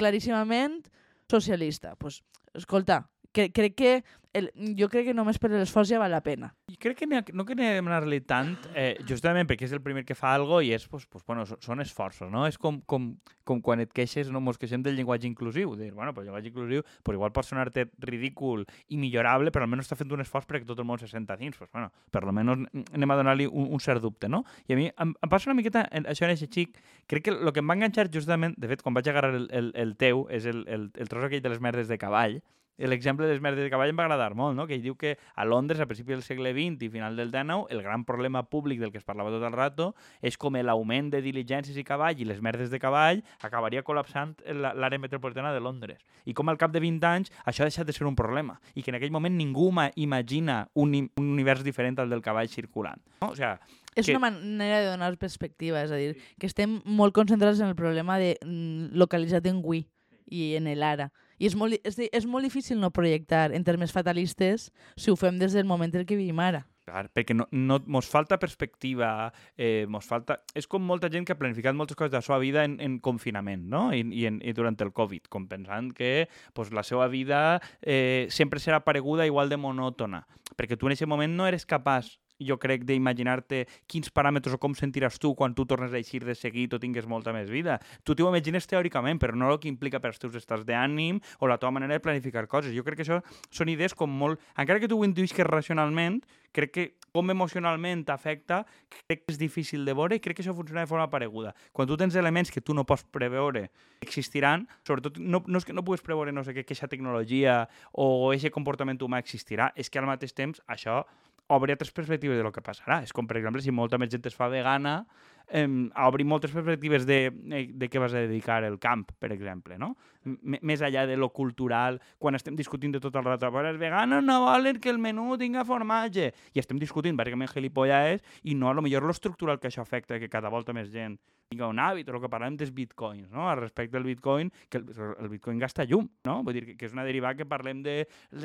claríssimament 0.00 0.80
socialista. 1.28 1.94
Pues, 2.00 2.22
escolta, 2.56 3.04
cre 3.32 3.50
crec 3.52 3.74
que 3.78 3.92
el, 4.38 4.50
jo 4.78 4.88
crec 4.92 5.08
que 5.08 5.14
només 5.16 5.38
per 5.40 5.50
l'esforç 5.52 5.90
ja 5.92 6.00
val 6.00 6.12
la 6.12 6.20
pena. 6.24 6.50
I 6.68 6.76
crec 6.80 7.00
que 7.00 7.06
no 7.08 7.44
que 7.46 7.54
anem 7.56 7.86
a 7.88 7.94
anar-li 7.94 8.20
tant, 8.28 8.54
eh, 8.74 8.98
justament 9.08 9.48
perquè 9.48 9.66
és 9.66 9.74
el 9.76 9.82
primer 9.84 10.04
que 10.06 10.16
fa 10.18 10.34
algo 10.36 10.60
i 10.62 10.72
és, 10.76 10.86
pues, 10.88 11.06
pues, 11.06 11.24
bueno, 11.26 11.46
són 11.46 11.80
esforços, 11.80 12.30
no? 12.30 12.44
És 12.46 12.58
com, 12.60 12.80
com, 12.86 13.10
com 13.48 13.62
quan 13.64 13.80
et 13.80 13.92
queixes, 13.94 14.30
no 14.34 14.42
mos 14.44 14.60
queixem 14.60 14.84
del 14.84 14.98
llenguatge 14.98 15.28
inclusiu. 15.28 15.74
Dir, 15.76 15.92
bueno, 15.92 16.12
pues 16.14 16.26
el 16.26 16.30
llenguatge 16.30 16.52
inclusiu 16.52 16.84
pues 17.02 17.16
igual 17.16 17.32
pot 17.32 17.48
sonar-te 17.48 17.88
ridícul 18.04 18.66
i 18.88 19.00
millorable, 19.00 19.52
però 19.54 19.66
almenys 19.66 19.88
està 19.88 19.98
fent 19.98 20.12
un 20.12 20.24
esforç 20.24 20.48
perquè 20.48 20.68
tot 20.68 20.78
el 20.78 20.88
món 20.88 21.00
se 21.00 21.08
senta 21.08 21.36
dins. 21.36 21.56
Pues, 21.56 21.70
bueno, 21.72 21.90
per 22.12 22.22
almenys 22.24 22.68
anem 22.92 23.10
a 23.10 23.18
donar-li 23.18 23.48
un, 23.48 23.72
un 23.72 23.80
cert 23.80 24.04
dubte, 24.04 24.28
no? 24.28 24.44
I 24.68 24.76
a 24.76 24.78
mi 24.78 24.90
em, 24.90 25.14
em 25.16 25.32
passa 25.32 25.50
una 25.50 25.56
miqueta, 25.58 25.86
això 26.04 26.28
en 26.28 26.36
aquest 26.36 26.52
xic, 26.52 26.78
crec 27.08 27.28
que 27.28 27.34
el 27.34 27.52
que 27.52 27.64
em 27.64 27.70
va 27.70 27.78
enganxar 27.78 28.08
justament, 28.12 28.54
de 28.58 28.70
fet, 28.70 28.84
quan 28.84 28.96
vaig 28.96 29.08
agarrar 29.08 29.34
el, 29.34 29.48
el, 29.54 29.72
el 29.74 29.96
teu, 29.96 30.26
és 30.30 30.46
el, 30.46 30.64
el, 30.68 30.90
el 30.94 31.10
tros 31.10 31.24
aquell 31.24 31.42
de 31.42 31.52
les 31.52 31.64
merdes 31.64 31.88
de 31.88 31.98
cavall, 31.98 32.40
l'exemple 32.86 33.26
dels 33.26 33.42
merdes 33.42 33.64
de 33.66 33.70
cavall 33.72 33.90
em 33.90 33.98
va 33.98 34.06
agradar 34.06 34.36
molt, 34.38 34.54
no? 34.56 34.68
que 34.68 34.76
ell 34.76 34.84
diu 34.84 34.94
que 34.94 35.16
a 35.34 35.44
Londres, 35.44 35.80
a 35.80 35.86
principi 35.90 36.14
del 36.14 36.22
segle 36.22 36.52
XX 36.54 36.86
i 36.86 36.90
final 36.92 37.18
del 37.18 37.32
XIX, 37.32 37.66
el 37.74 37.82
gran 37.82 38.04
problema 38.06 38.44
públic 38.46 38.78
del 38.78 38.92
que 38.92 39.02
es 39.02 39.06
parlava 39.08 39.32
tot 39.34 39.42
el 39.42 39.56
rato 39.56 39.90
és 40.22 40.38
com 40.38 40.54
l'augment 40.54 41.10
de 41.10 41.22
diligències 41.24 41.76
i 41.76 41.84
cavall 41.84 42.20
i 42.20 42.28
les 42.28 42.40
merdes 42.44 42.70
de 42.70 42.78
cavall 42.78 43.24
acabaria 43.42 43.82
col·lapsant 43.82 44.36
l'àrea 44.46 45.02
metropolitana 45.02 45.52
de 45.52 45.60
Londres. 45.60 45.98
I 46.24 46.34
com 46.34 46.48
al 46.48 46.58
cap 46.60 46.70
de 46.70 46.80
20 46.80 47.06
anys 47.08 47.32
això 47.44 47.64
ha 47.64 47.70
deixat 47.70 47.86
de 47.86 47.96
ser 47.96 48.06
un 48.06 48.16
problema 48.16 48.60
i 48.74 48.82
que 48.82 48.92
en 48.92 48.98
aquell 49.00 49.14
moment 49.14 49.34
ningú 49.34 49.72
imagina 49.96 50.68
un, 50.74 50.94
un 50.94 51.32
univers 51.34 51.64
diferent 51.64 51.98
al 51.98 52.10
del 52.10 52.22
cavall 52.22 52.48
circulant. 52.48 53.02
No? 53.20 53.32
O 53.32 53.36
sigui, 53.36 53.56
és 53.98 54.06
que... 54.06 54.14
una 54.14 54.30
manera 54.30 54.80
de 54.80 54.90
donar 54.92 55.16
perspectiva, 55.18 55.82
és 55.82 55.90
a 55.90 55.98
dir, 55.98 56.14
que 56.38 56.46
estem 56.46 56.78
molt 56.84 57.14
concentrats 57.16 57.60
en 57.60 57.72
el 57.72 57.76
problema 57.78 58.18
de 58.22 58.36
mm, 58.44 58.94
localitzat 58.98 59.46
en 59.50 59.60
Wii 59.64 59.86
i 60.30 60.54
en 60.58 60.68
el 60.70 60.84
ara. 60.86 61.10
I 61.38 61.46
és 61.46 61.54
molt, 61.58 61.78
és, 61.86 61.98
és 61.98 62.26
molt 62.26 62.46
difícil 62.46 62.80
no 62.80 62.90
projectar 62.94 63.48
en 63.54 63.64
termes 63.64 63.94
fatalistes 63.94 64.68
si 64.96 65.12
ho 65.12 65.16
fem 65.16 65.38
des 65.38 65.54
del 65.54 65.68
moment 65.68 65.94
en 65.94 66.06
què 66.06 66.18
vivim 66.18 66.42
ara. 66.42 66.64
Clar, 66.88 67.04
perquè 67.12 67.34
no, 67.36 67.44
no, 67.52 67.76
mos 67.86 68.08
falta 68.08 68.38
perspectiva, 68.40 69.30
eh, 69.60 69.84
mos 69.92 70.06
falta... 70.08 70.38
És 70.56 70.66
com 70.70 70.84
molta 70.88 71.10
gent 71.12 71.26
que 71.28 71.34
ha 71.34 71.40
planificat 71.40 71.76
moltes 71.76 71.98
coses 71.98 72.14
de 72.14 72.16
la 72.16 72.24
seva 72.24 72.38
vida 72.40 72.64
en, 72.64 72.78
en 72.80 72.96
confinament, 73.04 73.66
no? 73.68 73.88
I, 73.92 74.00
i, 74.08 74.24
en, 74.30 74.40
i 74.40 74.54
durant 74.56 74.78
el 74.80 74.94
Covid, 74.96 75.28
com 75.28 75.44
pensant 75.50 75.92
que 75.96 76.28
pues, 76.56 76.72
la 76.72 76.86
seva 76.86 77.10
vida 77.12 77.60
eh, 77.82 78.26
sempre 78.32 78.62
serà 78.64 78.80
pareguda 78.86 79.28
igual 79.28 79.52
de 79.52 79.60
monòtona, 79.60 80.24
perquè 80.56 80.80
tu 80.80 80.88
en 80.88 80.96
aquest 80.96 81.10
moment 81.10 81.36
no 81.36 81.46
eres 81.50 81.68
capaç 81.68 82.16
jo 82.38 82.58
crec, 82.58 82.84
d'imaginar-te 82.88 83.64
quins 83.90 84.10
paràmetres 84.14 84.54
o 84.54 84.60
com 84.62 84.74
sentiràs 84.78 85.18
tu 85.18 85.34
quan 85.38 85.54
tu 85.54 85.66
tornes 85.66 85.92
a 85.92 86.00
eixir 86.00 86.22
de 86.24 86.34
seguit 86.38 86.74
o 86.74 86.80
tingues 86.82 87.06
molta 87.06 87.34
més 87.34 87.50
vida. 87.50 87.78
Tu 88.04 88.14
t'ho 88.14 88.28
imagines 88.28 88.66
teòricament, 88.70 89.20
però 89.20 89.36
no 89.36 89.50
el 89.52 89.60
que 89.62 89.70
implica 89.70 90.00
per 90.00 90.12
als 90.12 90.22
teus 90.22 90.36
estats 90.38 90.66
d'ànim 90.68 91.20
o 91.40 91.50
la 91.50 91.58
teva 91.58 91.74
manera 91.74 91.96
de 91.96 92.04
planificar 92.04 92.46
coses. 92.48 92.74
Jo 92.74 92.84
crec 92.86 93.00
que 93.00 93.06
això 93.06 93.20
són 93.50 93.72
idees 93.72 93.94
com 93.94 94.10
molt... 94.10 94.42
Encara 94.56 94.80
que 94.80 94.90
tu 94.90 94.98
ho 94.98 95.06
intuïsques 95.06 95.46
racionalment, 95.46 96.22
crec 96.52 96.72
que 96.72 96.86
com 97.12 97.30
emocionalment 97.32 98.04
t'afecta, 98.06 98.62
crec 99.08 99.24
que 99.24 99.32
és 99.34 99.38
difícil 99.40 99.84
de 99.88 99.94
veure 99.96 100.16
i 100.16 100.22
crec 100.22 100.38
que 100.38 100.44
això 100.44 100.54
funciona 100.56 100.84
de 100.84 100.90
forma 100.90 101.08
pareguda. 101.10 101.54
Quan 101.72 101.88
tu 101.88 101.96
tens 101.98 102.16
elements 102.18 102.52
que 102.54 102.62
tu 102.62 102.76
no 102.76 102.84
pots 102.86 103.04
preveure 103.14 103.68
existiran, 104.04 104.66
sobretot 104.86 105.18
no, 105.18 105.42
no 105.46 105.58
és 105.58 105.66
que 105.66 105.74
no 105.74 105.84
puguis 105.86 106.04
preveure 106.04 106.32
no 106.34 106.44
sé 106.44 106.54
què, 106.54 106.62
que 106.62 106.74
aquesta 106.74 106.90
tecnologia 106.90 107.64
o 107.92 108.30
aquest 108.30 108.54
comportament 108.54 109.00
humà 109.02 109.22
existirà, 109.24 109.72
és 109.74 109.90
que 109.90 109.98
al 110.00 110.08
mateix 110.08 110.36
temps 110.36 110.62
això 110.68 111.02
obre 111.48 111.72
altres 111.72 111.92
perspectives 111.92 112.36
de 112.36 112.44
lo 112.44 112.52
que 112.52 112.62
passarà. 112.64 113.02
És 113.02 113.12
com, 113.16 113.26
per 113.26 113.38
exemple, 113.40 113.62
si 113.64 113.72
molta 113.74 113.98
més 113.98 114.10
gent 114.12 114.26
es 114.28 114.36
fa 114.36 114.48
vegana, 114.52 115.00
eh, 115.48 115.66
obrir 116.04 116.26
moltes 116.28 116.52
perspectives 116.52 117.06
de, 117.08 117.18
eh, 117.50 117.64
de 117.72 117.88
què 117.88 118.00
vas 118.00 118.12
a 118.14 118.22
dedicar 118.26 118.62
el 118.64 118.78
camp, 118.78 119.06
per 119.18 119.32
exemple, 119.32 119.78
no? 119.78 119.94
M 120.24 120.58
més 120.60 120.82
allà 120.84 121.06
de 121.08 121.16
lo 121.16 121.30
cultural, 121.32 122.00
quan 122.18 122.36
estem 122.36 122.56
discutint 122.56 122.92
de 122.92 123.00
tot 123.00 123.16
el 123.16 123.24
rato, 123.24 123.48
però 123.54 123.70
els 123.70 123.80
veganos 123.80 124.22
no 124.24 124.42
volen 124.44 124.80
que 124.80 124.90
el 124.92 124.98
menú 124.98 125.38
tinga 125.40 125.64
formatge, 125.64 126.32
i 126.52 126.60
estem 126.60 126.78
discutint 126.78 127.16
bàsicament 127.16 127.48
gilipolles 127.48 128.20
i 128.44 128.54
no 128.54 128.68
a 128.68 128.74
lo 128.74 128.84
millor 128.84 129.08
lo 129.08 129.16
estructural 129.16 129.58
que 129.58 129.68
això 129.72 129.80
afecta, 129.82 130.18
que 130.20 130.28
cada 130.28 130.52
volta 130.52 130.76
més 130.76 130.92
gent 130.92 131.16
tinga 131.48 131.68
un 131.68 131.78
hàbit, 131.80 132.08
o 132.08 132.16
el 132.16 132.22
que 132.22 132.30
parlem 132.30 132.56
dels 132.60 132.72
bitcoins, 132.76 133.30
no? 133.32 133.48
Al 133.48 133.62
respecte 133.62 133.96
del 133.96 134.06
bitcoin, 134.06 134.50
que 134.68 134.80
el, 134.82 134.88
el 135.18 135.30
bitcoin 135.32 135.58
gasta 135.58 135.86
llum, 135.88 136.08
no? 136.28 136.42
Vull 136.44 136.58
dir 136.58 136.64
que, 136.66 136.76
que 136.76 136.88
és 136.88 136.96
una 136.96 137.06
derivada 137.08 137.38
que 137.38 137.48
parlem 137.48 137.80
de, 137.86 138.02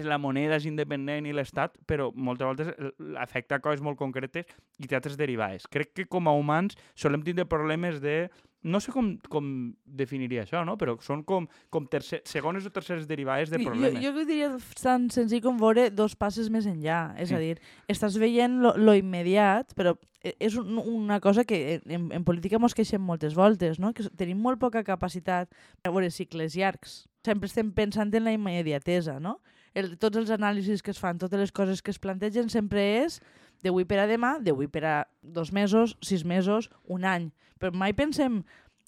la 0.08 0.20
moneda 0.22 0.58
és 0.60 0.68
independent 0.70 1.28
i 1.28 1.36
l'Estat, 1.36 1.76
però 1.90 2.10
moltes 2.16 2.48
voltes 2.48 2.72
afecta 3.20 3.60
coses 3.64 3.84
molt 3.84 4.00
concretes 4.00 4.48
i 4.80 4.88
té 4.88 4.98
altres 5.00 5.20
derivades. 5.20 5.68
Crec 5.68 5.94
que 6.00 6.08
com 6.08 6.32
a 6.32 6.36
humans 6.38 6.80
solem 6.96 7.26
tindre 7.28 7.46
problemes 7.50 8.00
de 8.04 8.30
no 8.64 8.80
sé 8.80 8.94
com, 8.96 9.14
com 9.30 9.48
definiria 9.86 10.46
això, 10.46 10.64
no? 10.66 10.78
però 10.80 10.96
són 11.04 11.22
com, 11.28 11.46
com 11.74 11.86
tercer, 11.92 12.22
segones 12.28 12.66
o 12.66 12.72
terceres 12.74 13.06
derivades 13.10 13.52
de 13.52 13.60
problemes. 13.60 14.00
Jo, 14.00 14.14
jo 14.16 14.26
diria 14.26 14.50
tan 14.80 15.10
senzill 15.14 15.44
com 15.44 15.60
veure 15.60 15.90
dos 15.92 16.16
passes 16.16 16.50
més 16.54 16.68
enllà. 16.70 17.14
És 17.20 17.34
sí. 17.34 17.38
a 17.38 17.42
dir, 17.44 17.58
estàs 17.92 18.18
veient 18.22 18.62
lo, 18.64 18.74
lo 18.80 18.96
immediat, 18.96 19.76
però 19.78 19.96
e, 20.24 20.36
és 20.40 20.56
un, 20.60 20.80
una 20.80 21.20
cosa 21.24 21.44
que 21.44 21.82
en, 21.84 22.08
en 22.16 22.24
política 22.24 22.62
mos 22.62 22.76
queixem 22.78 23.04
moltes 23.04 23.36
voltes, 23.36 23.82
no? 23.84 23.92
que 23.94 24.08
tenim 24.18 24.40
molt 24.40 24.62
poca 24.64 24.86
capacitat 24.88 25.52
per 25.84 25.92
veure 25.92 26.12
cicles 26.12 26.56
llargs. 26.56 27.04
Sempre 27.28 27.52
estem 27.52 27.72
pensant 27.76 28.16
en 28.16 28.26
la 28.28 28.36
immediatesa, 28.36 29.20
no? 29.20 29.40
El, 29.74 29.96
tots 29.98 30.20
els 30.20 30.30
anàlisis 30.30 30.84
que 30.86 30.92
es 30.94 31.00
fan, 31.02 31.18
totes 31.18 31.40
les 31.40 31.52
coses 31.52 31.82
que 31.82 31.90
es 31.90 31.98
plantegen 31.98 32.52
sempre 32.54 32.84
és 33.04 33.18
d'avui 33.64 33.88
per 33.88 34.02
a 34.04 34.08
demà, 34.10 34.38
d'avui 34.44 34.68
per 34.68 34.84
a 34.86 34.98
dos 35.24 35.54
mesos, 35.56 35.96
sis 36.04 36.26
mesos, 36.28 36.70
un 36.92 37.08
any. 37.08 37.32
Però 37.60 37.72
mai 37.72 37.96
pensem 37.96 38.42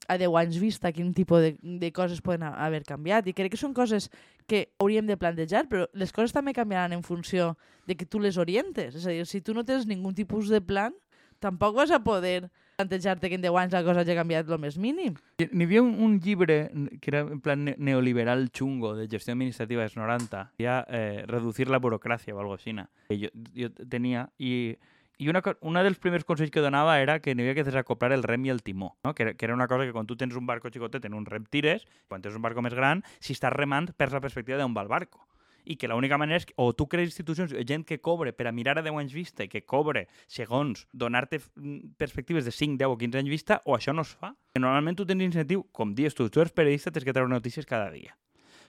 a 0.07 0.17
10 0.19 0.35
anys 0.37 0.57
vista 0.61 0.91
quin 0.93 1.13
tipus 1.15 1.41
de, 1.41 1.51
de 1.61 1.91
coses 1.95 2.21
poden 2.21 2.43
haver 2.45 2.83
canviat. 2.85 3.27
I 3.27 3.33
crec 3.33 3.55
que 3.55 3.59
són 3.59 3.73
coses 3.73 4.09
que 4.49 4.67
hauríem 4.79 5.07
de 5.07 5.17
plantejar, 5.17 5.65
però 5.71 5.87
les 5.97 6.13
coses 6.13 6.35
també 6.35 6.53
canviaran 6.53 6.93
en 6.93 7.01
funció 7.03 7.55
de 7.87 7.95
que 7.97 8.05
tu 8.05 8.19
les 8.21 8.37
orientes. 8.37 8.93
És 8.95 9.07
a 9.07 9.15
dir, 9.15 9.25
si 9.25 9.41
tu 9.41 9.55
no 9.55 9.65
tens 9.65 9.87
ningun 9.89 10.13
tipus 10.13 10.51
de 10.51 10.61
plan, 10.61 10.93
tampoc 11.39 11.75
vas 11.79 11.91
a 11.91 12.03
poder 12.03 12.51
plantejar-te 12.75 13.29
que 13.29 13.35
en 13.39 13.45
10 13.45 13.59
anys 13.61 13.75
la 13.75 13.83
cosa 13.83 14.03
hagi 14.03 14.15
canviat 14.17 14.49
el 14.49 14.61
més 14.61 14.77
mínim. 14.81 15.15
N'hi 15.39 15.67
havia 15.67 15.83
un, 15.83 15.93
un 16.03 16.17
llibre 16.23 16.57
que 17.01 17.11
era 17.13 17.23
en 17.23 17.39
plan 17.43 17.71
neoliberal 17.77 18.49
chungo 18.51 18.95
de 18.95 19.07
gestió 19.11 19.33
administrativa 19.33 19.85
dels 19.85 19.97
90, 19.97 20.49
ja 20.61 20.81
eh, 20.89 21.23
reducir 21.27 21.69
la 21.69 21.79
burocràcia 21.79 22.35
o 22.35 22.39
alguna 22.39 22.59
cosa 22.59 22.89
que 23.09 23.19
jo, 23.21 23.31
jo 23.55 23.71
tenia, 23.89 24.29
i 24.37 24.75
i 25.17 25.29
una, 25.29 25.41
una 25.61 25.83
dels 25.85 25.99
primers 26.03 26.25
consells 26.27 26.51
que 26.51 26.63
donava 26.63 26.97
era 26.99 27.19
que 27.23 27.35
n'hi 27.35 27.45
havia 27.45 27.55
que 27.55 27.63
desacoplar 27.67 28.11
el 28.11 28.25
rem 28.27 28.47
i 28.47 28.51
el 28.51 28.61
timó, 28.63 28.95
no? 29.03 29.13
que, 29.15 29.23
era, 29.23 29.33
que 29.33 29.45
era 29.47 29.55
una 29.55 29.67
cosa 29.71 29.85
que 29.85 29.93
quan 29.95 30.07
tu 30.07 30.17
tens 30.19 30.35
un 30.35 30.45
barco 30.45 30.71
xicotet 30.71 31.05
en 31.07 31.15
un 31.15 31.25
rem 31.25 31.45
tires, 31.47 31.87
quan 32.09 32.21
tens 32.21 32.35
un 32.35 32.43
barco 32.43 32.63
més 32.65 32.75
gran, 32.75 33.03
si 33.19 33.31
estàs 33.31 33.53
remant 33.55 33.93
perds 33.95 34.17
la 34.17 34.23
perspectiva 34.23 34.59
d'on 34.59 34.75
va 34.75 34.83
el 34.83 34.91
barco 34.91 35.23
i 35.65 35.77
que 35.77 35.89
l'única 35.89 36.19
manera 36.21 36.41
és 36.41 36.47
que 36.49 36.55
o 36.61 36.71
tu 36.73 36.87
crees 36.91 37.11
institucions, 37.11 37.53
gent 37.67 37.85
que 37.85 37.99
cobre 38.01 38.33
per 38.33 38.47
a 38.47 38.53
mirar 38.55 38.77
a 38.79 38.85
10 38.85 39.01
anys 39.01 39.15
vista 39.15 39.45
i 39.45 39.51
que 39.51 39.65
cobre 39.65 40.07
segons 40.27 40.87
donar-te 40.93 41.41
mm, 41.41 41.95
perspectives 41.97 42.45
de 42.45 42.53
5, 42.55 42.77
10 42.81 42.93
o 42.93 42.99
15 42.99 43.23
anys 43.23 43.33
vista, 43.33 43.61
o 43.65 43.77
això 43.77 43.93
no 43.93 44.05
es 44.05 44.13
fa. 44.13 44.35
Normalment 44.59 44.97
tu 44.97 45.05
tens 45.05 45.23
incentiu, 45.25 45.65
com 45.71 45.95
dius 45.95 46.15
tu, 46.15 46.29
tu 46.29 46.43
eres 46.43 46.53
periodista, 46.55 46.93
tens 46.93 47.05
que 47.07 47.13
treure 47.15 47.31
notícies 47.31 47.65
cada 47.65 47.89
dia 47.91 48.15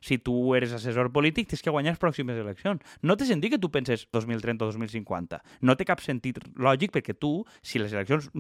si 0.00 0.18
tu 0.18 0.54
eres 0.58 0.74
assessor 0.76 1.10
polític, 1.14 1.48
tens 1.50 1.64
que 1.64 1.72
guanyar 1.72 1.94
les 1.94 2.02
pròximes 2.02 2.38
eleccions. 2.40 2.84
No 3.02 3.16
té 3.16 3.28
sentit 3.28 3.56
que 3.56 3.62
tu 3.62 3.70
penses 3.72 4.06
2030 4.12 4.64
o 4.64 4.70
2050. 4.72 5.42
No 5.62 5.76
té 5.76 5.88
cap 5.88 6.04
sentit 6.04 6.40
lògic 6.56 6.94
perquè 6.94 7.16
tu, 7.18 7.40
si 7.62 7.82
les 7.82 7.92
eleccions 7.94 8.30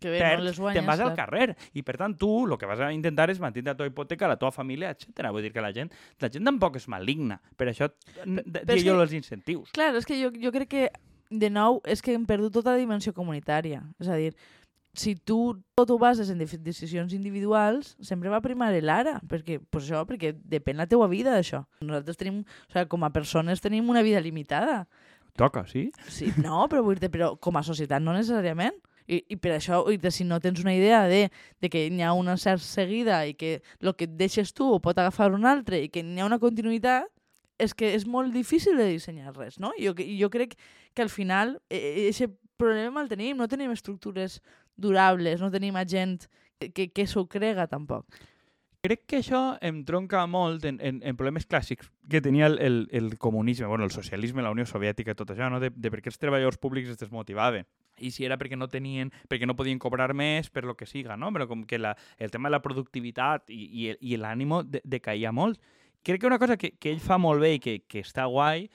que 0.00 0.08
bé, 0.08 0.18
perds, 0.18 0.56
no 0.56 0.64
guanyes, 0.64 0.80
te'n 0.80 0.88
vas 0.88 0.98
clar. 1.02 1.10
al 1.10 1.18
carrer. 1.18 1.56
I 1.76 1.84
per 1.86 1.98
tant, 2.00 2.16
tu 2.18 2.30
el 2.46 2.56
que 2.58 2.68
vas 2.68 2.80
a 2.80 2.90
intentar 2.94 3.28
és 3.30 3.40
mantenir 3.42 3.68
la 3.68 3.76
teva 3.76 3.90
hipoteca, 3.90 4.30
la 4.30 4.38
teva 4.40 4.50
família, 4.54 4.94
etc. 4.96 5.28
Vull 5.28 5.44
dir 5.44 5.52
que 5.52 5.64
la 5.64 5.74
gent, 5.76 5.92
la 6.22 6.32
gent 6.32 6.48
tampoc 6.48 6.80
és 6.80 6.88
maligna. 6.88 7.38
Per 7.60 7.68
això 7.70 7.90
diria 8.24 8.80
jo 8.86 8.98
els 8.98 9.14
incentius. 9.16 9.70
Clar, 9.76 9.92
és 10.00 10.08
que 10.08 10.18
jo, 10.20 10.32
jo 10.32 10.52
crec 10.56 10.72
que 10.72 10.88
de 11.30 11.50
nou 11.52 11.78
és 11.86 12.02
que 12.02 12.16
hem 12.16 12.24
perdut 12.26 12.56
tota 12.58 12.74
la 12.74 12.80
dimensió 12.80 13.14
comunitària. 13.14 13.84
És 14.02 14.08
a 14.10 14.16
dir, 14.18 14.32
si 14.92 15.14
tu 15.14 15.54
tot 15.78 15.90
ho 15.90 15.98
bases 15.98 16.30
en 16.30 16.40
decisions 16.40 17.12
individuals, 17.14 17.94
sempre 18.02 18.30
va 18.32 18.42
primar 18.42 18.72
l'ara, 18.82 19.20
perquè, 19.28 19.60
pues 19.70 19.86
això, 19.86 20.02
perquè 20.06 20.32
depèn 20.34 20.80
la 20.80 20.88
teua 20.90 21.08
vida 21.08 21.30
d'això. 21.34 21.62
Nosaltres 21.80 22.18
tenim, 22.18 22.42
o 22.42 22.72
sigui, 22.72 22.88
com 22.90 23.04
a 23.04 23.12
persones 23.14 23.62
tenim 23.62 23.88
una 23.90 24.02
vida 24.02 24.20
limitada. 24.20 24.86
Toca, 25.38 25.66
sí? 25.66 25.90
Sí, 26.08 26.32
no, 26.42 26.66
però 26.68 26.82
vull 26.82 26.98
dir 26.98 27.10
però 27.12 27.36
com 27.38 27.56
a 27.56 27.62
societat 27.62 28.02
no 28.02 28.16
necessàriament. 28.16 28.74
I, 29.10 29.24
i 29.34 29.36
per 29.42 29.56
això, 29.56 29.80
i 29.90 29.96
de, 29.98 30.10
si 30.14 30.22
no 30.22 30.38
tens 30.42 30.60
una 30.62 30.74
idea 30.74 31.06
de, 31.10 31.30
de 31.58 31.70
que 31.70 31.86
hi 31.88 32.02
ha 32.02 32.12
una 32.14 32.36
certa 32.38 32.62
seguida 32.62 33.24
i 33.26 33.34
que 33.34 33.56
el 33.80 33.94
que 33.98 34.06
et 34.06 34.12
deixes 34.18 34.52
tu 34.54 34.68
ho 34.70 34.78
pot 34.82 34.98
agafar 34.98 35.32
un 35.34 35.48
altre 35.50 35.80
i 35.82 35.88
que 35.90 36.04
hi 36.04 36.20
ha 36.20 36.28
una 36.28 36.38
continuïtat, 36.38 37.08
és 37.60 37.74
que 37.74 37.90
és 37.94 38.06
molt 38.06 38.32
difícil 38.32 38.78
de 38.78 38.86
dissenyar 38.88 39.34
res, 39.36 39.58
no? 39.60 39.72
Jo, 39.78 39.92
jo 39.98 40.30
crec 40.32 40.54
que 40.94 41.02
al 41.02 41.10
final 41.10 41.58
aquest 41.68 42.38
problema 42.60 43.02
el 43.02 43.10
tenim, 43.10 43.36
no 43.36 43.48
tenim 43.48 43.72
estructures 43.72 44.40
durables, 44.80 45.40
no 45.40 45.52
tenim 45.52 45.76
a 45.76 45.86
gent 45.88 46.18
que, 46.74 46.90
que 46.90 47.06
s'ho 47.06 47.26
crega 47.28 47.68
tampoc. 47.70 48.06
Crec 48.80 49.02
que 49.04 49.18
això 49.20 49.58
em 49.60 49.82
tronca 49.84 50.22
molt 50.24 50.64
en, 50.64 50.78
en, 50.80 51.02
en 51.04 51.16
problemes 51.16 51.44
clàssics 51.44 51.90
que 52.08 52.22
tenia 52.24 52.46
el, 52.48 52.56
el, 52.64 52.78
el 52.96 53.18
comunisme, 53.20 53.66
bueno, 53.68 53.84
el 53.84 53.92
socialisme, 53.92 54.40
la 54.40 54.52
Unió 54.54 54.64
Soviètica, 54.64 55.12
tot 55.14 55.34
això, 55.34 55.50
no? 55.52 55.60
de, 55.60 55.68
de 55.68 55.90
per 55.92 56.00
què 56.00 56.08
els 56.08 56.16
treballadors 56.16 56.56
públics 56.56 56.88
es 56.88 57.00
desmotivaven. 57.02 57.68
I 58.00 58.08
si 58.14 58.24
era 58.24 58.38
perquè 58.40 58.56
no 58.56 58.70
tenien, 58.72 59.12
perquè 59.28 59.44
no 59.44 59.56
podien 59.58 59.78
cobrar 59.78 60.14
més, 60.16 60.48
per 60.48 60.64
lo 60.64 60.78
que 60.78 60.88
siga, 60.88 61.18
no? 61.20 61.28
Però 61.36 61.44
com 61.50 61.66
que 61.68 61.76
la, 61.76 61.92
el 62.16 62.32
tema 62.32 62.48
de 62.48 62.56
la 62.56 62.62
productivitat 62.64 63.52
i, 63.52 63.60
i, 63.60 63.90
i 64.00 64.16
l'ànimo 64.16 64.62
de, 64.64 64.80
decaïa 64.88 65.28
molt. 65.36 65.60
Crec 66.00 66.22
que 66.22 66.30
una 66.30 66.40
cosa 66.40 66.56
que, 66.56 66.72
que 66.80 66.94
ell 66.94 67.04
fa 67.04 67.20
molt 67.20 67.44
bé 67.44 67.58
i 67.58 67.60
que, 67.60 67.82
que 67.84 68.00
està 68.00 68.24
guai 68.32 68.70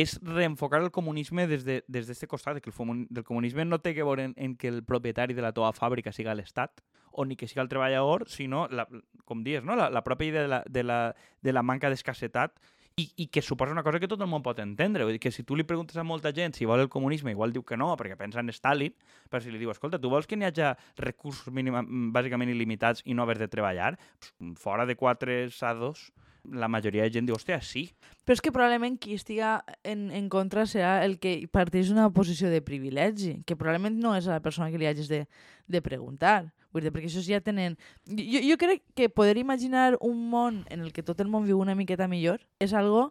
és 0.00 0.16
reenfocar 0.22 0.80
el 0.82 0.90
comunisme 0.90 1.46
des 1.50 1.64
d'aquest 1.66 1.88
de, 1.88 2.14
des 2.16 2.26
costat, 2.28 2.60
que 2.60 2.70
el, 2.70 3.06
del 3.10 3.24
comunisme 3.24 3.64
no 3.64 3.80
té 3.80 3.94
que 3.94 4.06
veure 4.06 4.30
en, 4.30 4.34
en 4.36 4.56
que 4.56 4.68
el 4.68 4.82
propietari 4.84 5.34
de 5.34 5.42
la 5.42 5.52
teva 5.52 5.72
fàbrica 5.76 6.12
siga 6.12 6.34
l'Estat, 6.34 6.82
o 7.12 7.24
ni 7.24 7.36
que 7.36 7.48
siga 7.48 7.62
el 7.62 7.68
treballador, 7.68 8.28
sinó, 8.28 8.66
la, 8.70 8.86
com 9.24 9.42
dius, 9.44 9.64
no? 9.64 9.76
la, 9.76 9.90
la 9.90 10.04
pròpia 10.06 10.30
idea 10.30 10.42
de 10.42 10.48
la, 10.48 10.62
de 10.66 10.84
la, 10.84 11.00
de 11.42 11.52
la 11.52 11.62
manca 11.62 11.90
d'escassetat 11.90 12.60
i, 13.00 13.06
i 13.24 13.26
que 13.32 13.42
suposa 13.42 13.72
una 13.72 13.82
cosa 13.82 14.00
que 14.00 14.08
tot 14.10 14.20
el 14.20 14.28
món 14.30 14.44
pot 14.44 14.58
entendre. 14.62 15.04
Vull 15.06 15.16
dir 15.16 15.22
que 15.22 15.32
si 15.34 15.44
tu 15.46 15.56
li 15.56 15.64
preguntes 15.66 15.96
a 15.98 16.04
molta 16.06 16.32
gent 16.36 16.56
si 16.56 16.68
vol 16.68 16.82
el 16.84 16.90
comunisme, 16.92 17.32
igual 17.34 17.54
diu 17.54 17.64
que 17.66 17.78
no, 17.80 17.92
perquè 17.98 18.16
pensa 18.18 18.42
en 18.42 18.52
Stalin, 18.54 18.94
però 19.30 19.42
si 19.42 19.52
li 19.52 19.60
diu, 19.60 19.72
escolta, 19.72 20.00
tu 20.00 20.10
vols 20.12 20.28
que 20.28 20.38
n'hi 20.38 20.48
hagi 20.48 20.72
recursos 21.00 21.52
mínima, 21.54 21.82
bàsicament 22.14 22.52
il·limitats 22.52 23.04
i 23.06 23.16
no 23.16 23.24
haver 23.24 23.38
de 23.40 23.50
treballar? 23.50 23.94
Pues, 24.18 24.58
fora 24.60 24.86
de 24.86 24.96
quatre 25.00 25.42
sados, 25.54 26.10
la 26.44 26.68
majoria 26.68 27.04
de 27.04 27.12
gent 27.14 27.26
diu, 27.28 27.36
hòstia, 27.36 27.60
sí. 27.64 27.88
Però 28.24 28.36
és 28.36 28.42
que 28.44 28.52
probablement 28.54 28.96
qui 29.00 29.16
estiga 29.18 29.58
en, 29.84 30.08
en 30.14 30.28
contra 30.32 30.66
serà 30.68 31.00
el 31.04 31.18
que 31.22 31.34
parteix 31.52 31.90
d'una 31.90 32.08
posició 32.14 32.50
de 32.52 32.62
privilegi, 32.64 33.40
que 33.46 33.56
probablement 33.56 33.98
no 34.00 34.14
és 34.16 34.28
la 34.30 34.40
persona 34.44 34.70
que 34.70 34.80
li 34.80 34.88
hagis 34.88 35.10
de, 35.10 35.24
de 35.68 35.82
preguntar. 35.84 36.52
Vull 36.70 36.86
dir, 36.86 36.92
perquè 36.94 37.10
això 37.10 37.22
ja 37.24 37.40
tenen... 37.42 37.76
Jo, 38.06 38.42
jo 38.46 38.56
crec 38.60 38.84
que 38.94 39.10
poder 39.10 39.36
imaginar 39.40 39.96
un 40.00 40.28
món 40.30 40.64
en 40.70 40.84
el 40.86 40.94
que 40.94 41.02
tot 41.02 41.20
el 41.20 41.30
món 41.32 41.48
viu 41.48 41.58
una 41.58 41.74
miqueta 41.74 42.08
millor 42.08 42.44
és 42.62 42.74
algo 42.74 43.10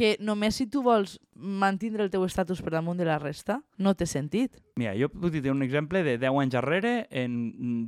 que 0.00 0.14
només 0.24 0.56
si 0.56 0.64
tu 0.72 0.80
vols 0.80 1.18
mantindre 1.36 2.06
el 2.06 2.08
teu 2.08 2.22
estatus 2.24 2.62
per 2.64 2.72
damunt 2.72 2.96
de 2.96 3.04
la 3.04 3.18
resta, 3.20 3.58
no 3.76 3.92
té 3.92 4.06
sentit. 4.08 4.56
Mira, 4.80 4.94
jo 4.96 5.10
puc 5.12 5.34
dir 5.34 5.52
un 5.52 5.60
exemple 5.60 6.00
de 6.06 6.16
10 6.16 6.40
anys 6.40 6.56
darrere 6.56 6.94
en 7.12 7.34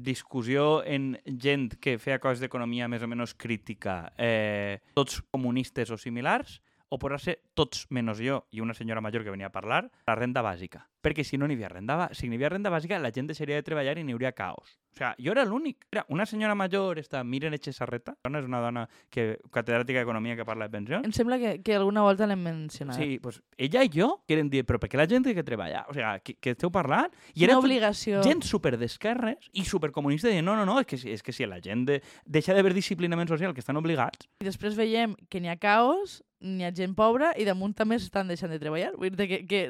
discussió 0.04 0.82
en 0.84 1.14
gent 1.24 1.70
que 1.80 1.96
feia 1.96 2.20
coses 2.20 2.44
d'economia 2.44 2.90
més 2.92 3.00
o 3.00 3.08
menys 3.08 3.32
crítica, 3.32 4.12
eh, 4.20 4.82
tots 4.92 5.22
comunistes 5.32 5.88
o 5.88 5.96
similars, 5.96 6.60
o 6.92 7.00
podrà 7.00 7.16
ser 7.16 7.38
tots 7.56 7.86
menys 7.88 8.20
jo 8.20 8.42
i 8.52 8.60
una 8.60 8.76
senyora 8.76 9.00
major 9.00 9.24
que 9.24 9.32
venia 9.32 9.48
a 9.48 9.56
parlar, 9.56 9.86
la 10.04 10.20
renda 10.20 10.44
bàsica 10.44 10.84
perquè 11.02 11.24
si 11.26 11.38
no 11.38 11.48
n'hi 11.48 11.58
havia 11.58 11.68
renda, 11.72 12.08
si 12.14 12.28
n'hi 12.28 12.38
havia 12.38 12.52
renda 12.54 12.70
bàsica, 12.70 13.00
la 13.02 13.10
gent 13.12 13.28
deixaria 13.28 13.58
de 13.58 13.66
treballar 13.66 13.98
i 13.98 14.06
n'hi 14.06 14.14
hauria 14.14 14.32
caos. 14.32 14.78
O 14.92 14.96
sea, 14.96 15.14
jo 15.18 15.32
era 15.32 15.44
l'únic. 15.48 15.86
Era 15.90 16.04
una 16.12 16.26
senyora 16.26 16.54
major, 16.54 16.98
esta 17.00 17.22
Miren 17.24 17.54
Echesarreta, 17.56 18.14
és 18.28 18.44
una 18.44 18.60
dona 18.60 18.84
que, 19.10 19.38
catedràtica 19.50 20.02
d'Economia 20.02 20.36
que 20.36 20.44
parla 20.44 20.68
de 20.68 20.74
pensions. 20.76 21.06
Em 21.08 21.14
sembla 21.16 21.38
que, 21.40 21.54
que 21.64 21.76
alguna 21.78 22.04
volta 22.04 22.28
l'hem 22.28 22.42
mencionat. 22.44 22.98
Sí, 23.00 23.16
pues 23.22 23.40
ella 23.56 23.84
i 23.86 23.90
jo 23.92 24.10
queren 24.28 24.50
dir, 24.52 24.66
però 24.68 24.78
per 24.82 24.90
què 24.92 25.00
la 25.00 25.08
gent 25.08 25.24
té 25.24 25.34
que 25.34 25.44
treballar? 25.46 25.86
O 25.88 25.96
sea, 25.96 26.18
que, 26.20 26.36
que 26.36 26.52
esteu 26.52 26.70
parlant? 26.74 27.14
I 27.32 27.46
era 27.48 27.56
una 27.56 27.64
obligació. 27.64 28.20
Gent 28.26 28.44
super 28.44 28.76
d'esquerres 28.76 29.48
i 29.52 29.64
supercomunista 29.64 30.28
dient, 30.28 30.44
no, 30.44 30.58
no, 30.60 30.68
no, 30.68 30.76
és 30.82 30.90
que, 30.90 31.00
és 31.16 31.24
que 31.24 31.32
si 31.32 31.48
la 31.48 31.62
gent 31.64 31.86
de, 31.88 32.02
deixa 32.28 32.52
d'haver 32.54 32.74
disciplinament 32.76 33.32
social, 33.32 33.56
que 33.56 33.64
estan 33.64 33.80
obligats... 33.80 34.28
I 34.44 34.48
després 34.50 34.76
veiem 34.76 35.16
que 35.32 35.40
n'hi 35.40 35.48
ha 35.48 35.56
caos, 35.56 36.20
n'hi 36.42 36.68
ha 36.68 36.72
gent 36.76 36.92
pobra 36.98 37.32
i 37.40 37.48
damunt 37.48 37.72
també 37.78 37.96
s'estan 37.96 38.28
deixant 38.28 38.52
de 38.52 38.60
treballar. 38.60 38.92
Vull 39.00 39.16
dir 39.16 39.28
que, 39.30 39.40
que 39.48 39.64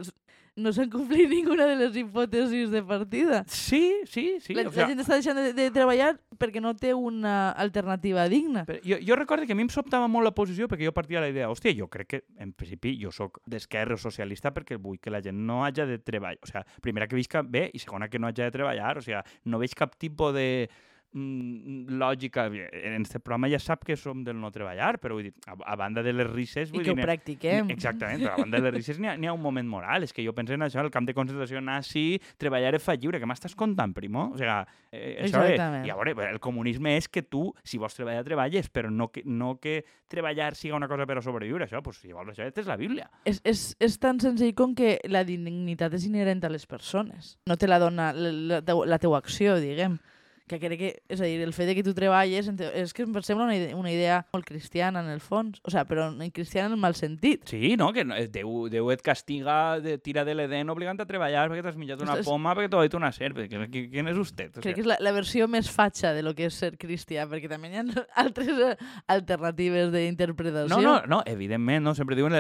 no 0.57 0.73
s'han 0.73 0.91
complit 0.93 1.31
ninguna 1.33 1.67
de 1.71 1.77
les 1.81 1.97
hipòtesis 1.97 2.71
de 2.71 2.83
partida. 2.85 3.43
Sí, 3.49 4.03
sí, 4.05 4.39
sí. 4.41 4.55
La, 4.55 4.67
o 4.69 4.73
sea, 4.73 4.85
la 4.85 4.93
gent 4.93 5.03
està 5.05 5.17
deixant 5.17 5.39
de, 5.39 5.53
de 5.57 5.69
treballar 5.73 6.13
perquè 6.41 6.61
no 6.61 6.75
té 6.77 6.93
una 6.95 7.51
alternativa 7.51 8.27
digna. 8.29 8.67
Però 8.69 8.81
jo, 8.85 8.99
jo 9.01 9.19
recordo 9.19 9.47
que 9.47 9.57
a 9.57 9.59
mi 9.59 9.67
em 9.67 9.73
sobtava 9.73 10.09
molt 10.13 10.29
la 10.29 10.35
posició 10.37 10.69
perquè 10.69 10.89
jo 10.89 10.95
partia 10.97 11.21
de 11.21 11.27
la 11.27 11.33
idea, 11.33 11.51
hòstia, 11.53 11.75
jo 11.79 11.89
crec 11.93 12.11
que 12.13 12.23
en 12.43 12.53
principi 12.53 12.95
jo 13.01 13.13
sóc 13.15 13.41
d'esquerra 13.49 13.97
socialista 14.01 14.53
perquè 14.53 14.79
vull 14.81 15.01
que 15.01 15.13
la 15.13 15.23
gent 15.25 15.41
no 15.41 15.63
hagi 15.65 15.87
de 15.89 15.99
treballar. 16.03 16.41
O 16.43 16.51
sigui, 16.51 16.65
primera 16.85 17.09
que 17.09 17.19
visca 17.19 17.43
bé 17.43 17.69
i 17.73 17.83
segona 17.83 18.11
que 18.13 18.21
no 18.21 18.29
hagi 18.29 18.45
de 18.45 18.53
treballar. 18.55 18.99
O 18.99 19.05
sigui, 19.05 19.23
no 19.45 19.63
veig 19.63 19.77
cap 19.79 19.97
tipus 19.97 20.35
de 20.37 20.49
lògica. 21.13 22.47
En 22.49 22.97
aquest 22.97 23.19
programa 23.21 23.51
ja 23.53 23.61
sap 23.61 23.85
que 23.85 23.97
som 24.01 24.23
del 24.25 24.39
no 24.41 24.51
treballar, 24.53 24.97
però 25.03 25.19
vull 25.19 25.29
dir, 25.29 25.35
a, 25.47 25.57
a 25.73 25.77
banda 25.77 26.03
de 26.05 26.15
les 26.15 26.29
risses... 26.31 26.71
Vull 26.73 26.83
I 26.83 26.87
que 26.87 26.95
dir, 26.95 27.05
ho 27.05 27.09
practiquem. 27.09 27.73
Exactament, 27.75 28.23
però 28.23 28.35
a 28.37 28.45
banda 28.45 28.61
de 28.61 28.71
les 28.71 28.77
risses 28.79 29.01
n'hi 29.03 29.11
ha, 29.11 29.17
ha 29.17 29.35
un 29.37 29.43
moment 29.43 29.69
moral. 29.69 30.07
És 30.07 30.15
que 30.17 30.25
jo 30.25 30.35
penso 30.37 30.57
en 30.57 30.65
això, 30.65 30.81
el 30.81 30.93
camp 30.95 31.09
de 31.09 31.15
concentració 31.17 31.61
nazi, 31.61 32.21
treballar 32.41 32.75
fa 32.81 32.97
lliure. 32.97 33.21
Què 33.21 33.29
m'estàs 33.29 33.57
contant, 33.59 33.93
primo? 33.97 34.31
O 34.33 34.41
sigui, 34.41 34.57
eh, 34.93 35.19
això 35.27 35.45
és... 35.49 35.61
I 35.61 35.93
a 35.93 35.99
veure, 35.99 36.15
el 36.31 36.41
comunisme 36.43 36.97
és 36.97 37.11
que 37.13 37.25
tu, 37.25 37.51
si 37.65 37.81
vols 37.83 37.97
treballar, 37.99 38.25
treballes, 38.27 38.71
però 38.73 38.91
no 38.91 39.11
que, 39.13 39.25
no 39.27 39.57
que 39.61 39.83
treballar 40.13 40.55
siga 40.57 40.79
una 40.79 40.89
cosa 40.89 41.07
per 41.09 41.19
a 41.21 41.25
sobreviure. 41.25 41.69
Això, 41.69 41.83
pues, 41.85 42.01
si 42.01 42.15
vols 42.17 42.33
això, 42.33 42.49
és 42.49 42.71
la 42.71 42.79
Bíblia. 42.81 43.11
És, 43.29 43.43
és, 43.45 43.67
és 43.83 44.01
tan 44.01 44.21
senzill 44.23 44.55
com 44.57 44.73
que 44.79 44.97
la 45.13 45.27
dignitat 45.29 45.93
és 45.99 46.09
inherent 46.09 46.43
a 46.47 46.53
les 46.53 46.65
persones. 46.69 47.37
No 47.49 47.59
te 47.61 47.69
la 47.69 47.81
dona 47.83 48.13
la, 48.17 48.33
la, 48.33 48.63
la 48.63 49.01
teua 49.03 49.21
acció, 49.21 49.59
diguem 49.61 50.01
que 50.49 50.59
crec 50.61 50.79
que, 50.79 50.91
és 51.13 51.21
a 51.21 51.29
dir, 51.29 51.41
el 51.43 51.55
fet 51.57 51.69
de 51.71 51.77
que 51.79 51.85
tu 51.87 51.95
treballes 51.97 52.49
és 52.53 52.93
que 52.95 53.07
em 53.07 53.15
sembla 53.23 53.47
una 53.47 53.57
idea, 53.57 53.77
una 53.77 53.93
idea 53.93 54.21
molt 54.35 54.47
cristiana 54.49 55.01
en 55.01 55.11
el 55.13 55.21
fons, 55.21 55.61
o 55.63 55.71
sea, 55.71 55.85
però 55.89 56.11
cristiana 56.35 56.71
en 56.71 56.77
el 56.77 56.81
mal 56.81 56.95
sentit. 56.95 57.47
Sí, 57.49 57.75
no? 57.79 57.93
Que 57.93 58.05
Déu, 58.33 58.69
Déu 58.73 58.91
et 58.93 59.03
castiga, 59.05 59.79
de, 59.81 59.97
tira 59.99 60.25
de 60.25 60.35
l'Eden 60.35 60.71
obligant 60.73 61.01
a 61.01 61.07
treballar 61.09 61.47
perquè 61.51 61.65
t'has 61.65 61.79
menjat 61.79 62.03
una 62.05 62.19
poma, 62.25 62.55
perquè 62.57 62.71
t'ha 62.73 62.83
dit 62.87 62.97
una 62.99 63.13
serp. 63.15 63.43
Qui 63.47 63.87
és 64.03 64.19
vostè? 64.19 64.49
O 64.51 64.57
sea... 64.57 64.65
Crec 64.65 64.79
que 64.79 64.85
és 64.85 64.89
la, 64.89 64.99
la 65.03 65.15
versió 65.15 65.49
més 65.51 65.71
fatxa 65.73 66.13
de 66.17 66.25
lo 66.25 66.35
que 66.39 66.49
és 66.51 66.59
ser 66.59 66.75
cristià, 66.81 67.27
perquè 67.31 67.51
també 67.51 67.73
hi 67.73 67.81
ha 67.81 67.87
altres 68.25 68.53
eh, 68.53 68.73
alternatives 69.13 69.93
d'interpretació. 69.95 70.73
No, 70.75 70.83
no, 70.83 70.97
no, 71.09 71.23
evidentment, 71.27 71.85
no? 71.87 71.97
sempre 71.99 72.19
diuen 72.19 72.37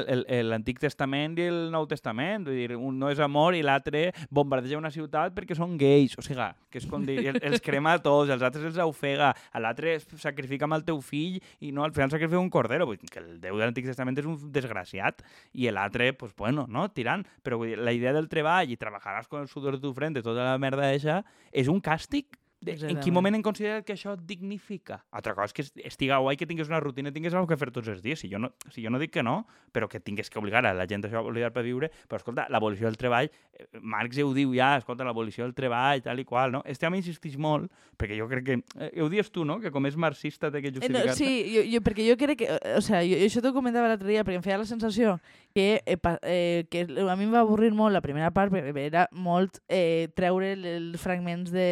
l'Antic 0.49 0.83
Testament 0.83 1.38
i 1.41 1.49
el 1.51 1.61
Nou 1.73 1.87
Testament, 1.91 2.47
vull 2.49 2.59
dir, 2.59 2.77
un 2.77 2.99
no 3.01 3.12
és 3.12 3.23
amor 3.23 3.57
i 3.59 3.62
l'altre 3.65 4.11
bombardeja 4.31 4.81
una 4.81 4.93
ciutat 4.95 5.35
perquè 5.37 5.57
són 5.59 5.77
gais, 5.81 6.17
o 6.19 6.25
sigui, 6.25 6.51
que 6.73 6.81
és 6.81 6.88
com 6.91 7.05
dir, 7.07 7.19
els 7.33 7.62
crema 7.65 7.92
tots, 8.01 8.33
els 8.33 8.43
altres 8.43 8.65
els 8.71 8.81
ofega, 8.83 9.33
l'altre 9.61 9.99
sacrifica 10.01 10.69
amb 10.69 10.79
el 10.79 10.87
teu 10.89 11.01
fill 11.05 11.41
i 11.61 11.73
no, 11.73 11.85
al 11.85 11.93
final 11.93 12.11
sacrifica 12.11 12.41
un 12.41 12.51
cordero. 12.51 12.87
Vull 12.89 13.01
dir, 13.01 13.11
que 13.13 13.21
el 13.21 13.41
Déu 13.43 13.59
de 13.59 13.67
l'Antic 13.67 13.89
Testament 13.91 14.19
és 14.19 14.29
un 14.29 14.39
desgraciat 14.53 15.25
i 15.53 15.69
l'altre, 15.71 16.13
pues, 16.17 16.35
bueno, 16.39 16.67
no, 16.69 16.89
tirant. 16.95 17.27
Però 17.43 17.61
vull 17.61 17.75
dir, 17.75 17.81
la 17.83 17.93
idea 17.93 18.15
del 18.17 18.31
treball 18.33 18.71
i 18.73 18.79
treballaràs 18.81 19.29
con 19.29 19.43
el 19.43 19.51
sudor 19.51 19.77
de 19.77 19.83
tu 19.85 19.93
frente, 19.93 20.23
tota 20.25 20.53
la 20.53 20.61
merda 20.63 20.89
d'això, 20.89 21.21
és 21.53 21.69
un 21.69 21.83
càstig 21.83 22.39
de, 22.63 22.77
en 22.87 23.01
quin 23.03 23.11
moment 23.15 23.35
hem 23.35 23.43
considerat 23.43 23.83
que 23.83 23.97
això 23.97 24.15
dignifica? 24.15 25.01
Altra 25.19 25.35
cosa 25.35 25.51
és 25.51 25.57
que 25.57 25.87
estiga 25.89 26.21
guai 26.23 26.39
que 26.39 26.47
tingués 26.47 26.71
una 26.71 26.79
rutina 26.81 27.11
i 27.11 27.15
tingués 27.15 27.35
alguna 27.35 27.51
que 27.51 27.59
fer 27.59 27.73
tots 27.75 27.91
els 27.91 28.03
dies. 28.05 28.23
Si 28.23 28.31
jo, 28.31 28.39
no, 28.39 28.53
si 28.71 28.85
jo 28.85 28.93
no 28.93 29.01
dic 29.03 29.11
que 29.17 29.25
no, 29.27 29.41
però 29.75 29.89
que 29.91 29.99
tingués 30.01 30.31
que 30.31 30.39
obligar 30.39 30.63
a 30.65 30.75
la 30.77 30.87
gent 30.87 31.03
a 31.09 31.25
obligar 31.25 31.51
per 31.53 31.65
viure, 31.67 31.91
però 32.07 32.21
escolta, 32.23 32.47
l'abolició 32.55 32.87
del 32.87 33.01
treball, 33.01 33.33
Marx 33.81 34.16
ja 34.18 34.27
ho 34.27 34.33
diu 34.37 34.55
ja, 34.57 34.77
escolta, 34.81 35.07
l'abolició 35.07 35.44
del 35.46 35.55
treball, 35.57 36.03
tal 36.05 36.20
i 36.20 36.27
qual, 36.29 36.53
no? 36.55 36.62
Este 36.68 36.88
home 36.88 37.01
insisteix 37.01 37.37
molt, 37.40 37.70
perquè 38.01 38.18
jo 38.18 38.29
crec 38.31 38.46
que, 38.46 38.59
eh, 38.79 38.90
ho 39.03 39.09
dius 39.12 39.31
tu, 39.35 39.46
no?, 39.48 39.59
que 39.62 39.72
com 39.75 39.87
és 39.88 39.96
marxista 39.96 40.51
té 40.53 40.62
que 40.64 40.72
justificar-se. 40.75 41.12
Eh, 41.12 41.12
no, 41.12 41.18
sí, 41.18 41.57
jo, 41.57 41.66
jo, 41.75 41.83
perquè 41.85 42.09
jo 42.09 42.18
crec 42.20 42.42
que, 42.44 42.51
o 42.77 42.83
sea, 42.85 43.03
jo, 43.07 43.20
això 43.29 43.44
t'ho 43.44 43.55
comentava 43.57 43.90
l'altre 43.90 44.11
dia, 44.11 44.25
perquè 44.27 44.40
em 44.40 44.46
feia 44.46 44.61
la 44.62 44.68
sensació 44.68 45.18
que, 45.55 45.83
eh, 45.87 45.98
eh, 46.22 46.64
que 46.70 46.87
a 46.88 47.16
mi 47.16 47.29
em 47.29 47.35
va 47.35 47.44
avorrir 47.46 47.72
molt 47.77 47.94
la 47.94 48.05
primera 48.05 48.33
part, 48.35 48.53
perquè 48.55 48.87
era 48.87 49.07
molt 49.12 49.62
eh, 49.68 50.09
treure 50.16 50.55
els 50.57 51.01
fragments 51.01 51.53
de 51.53 51.70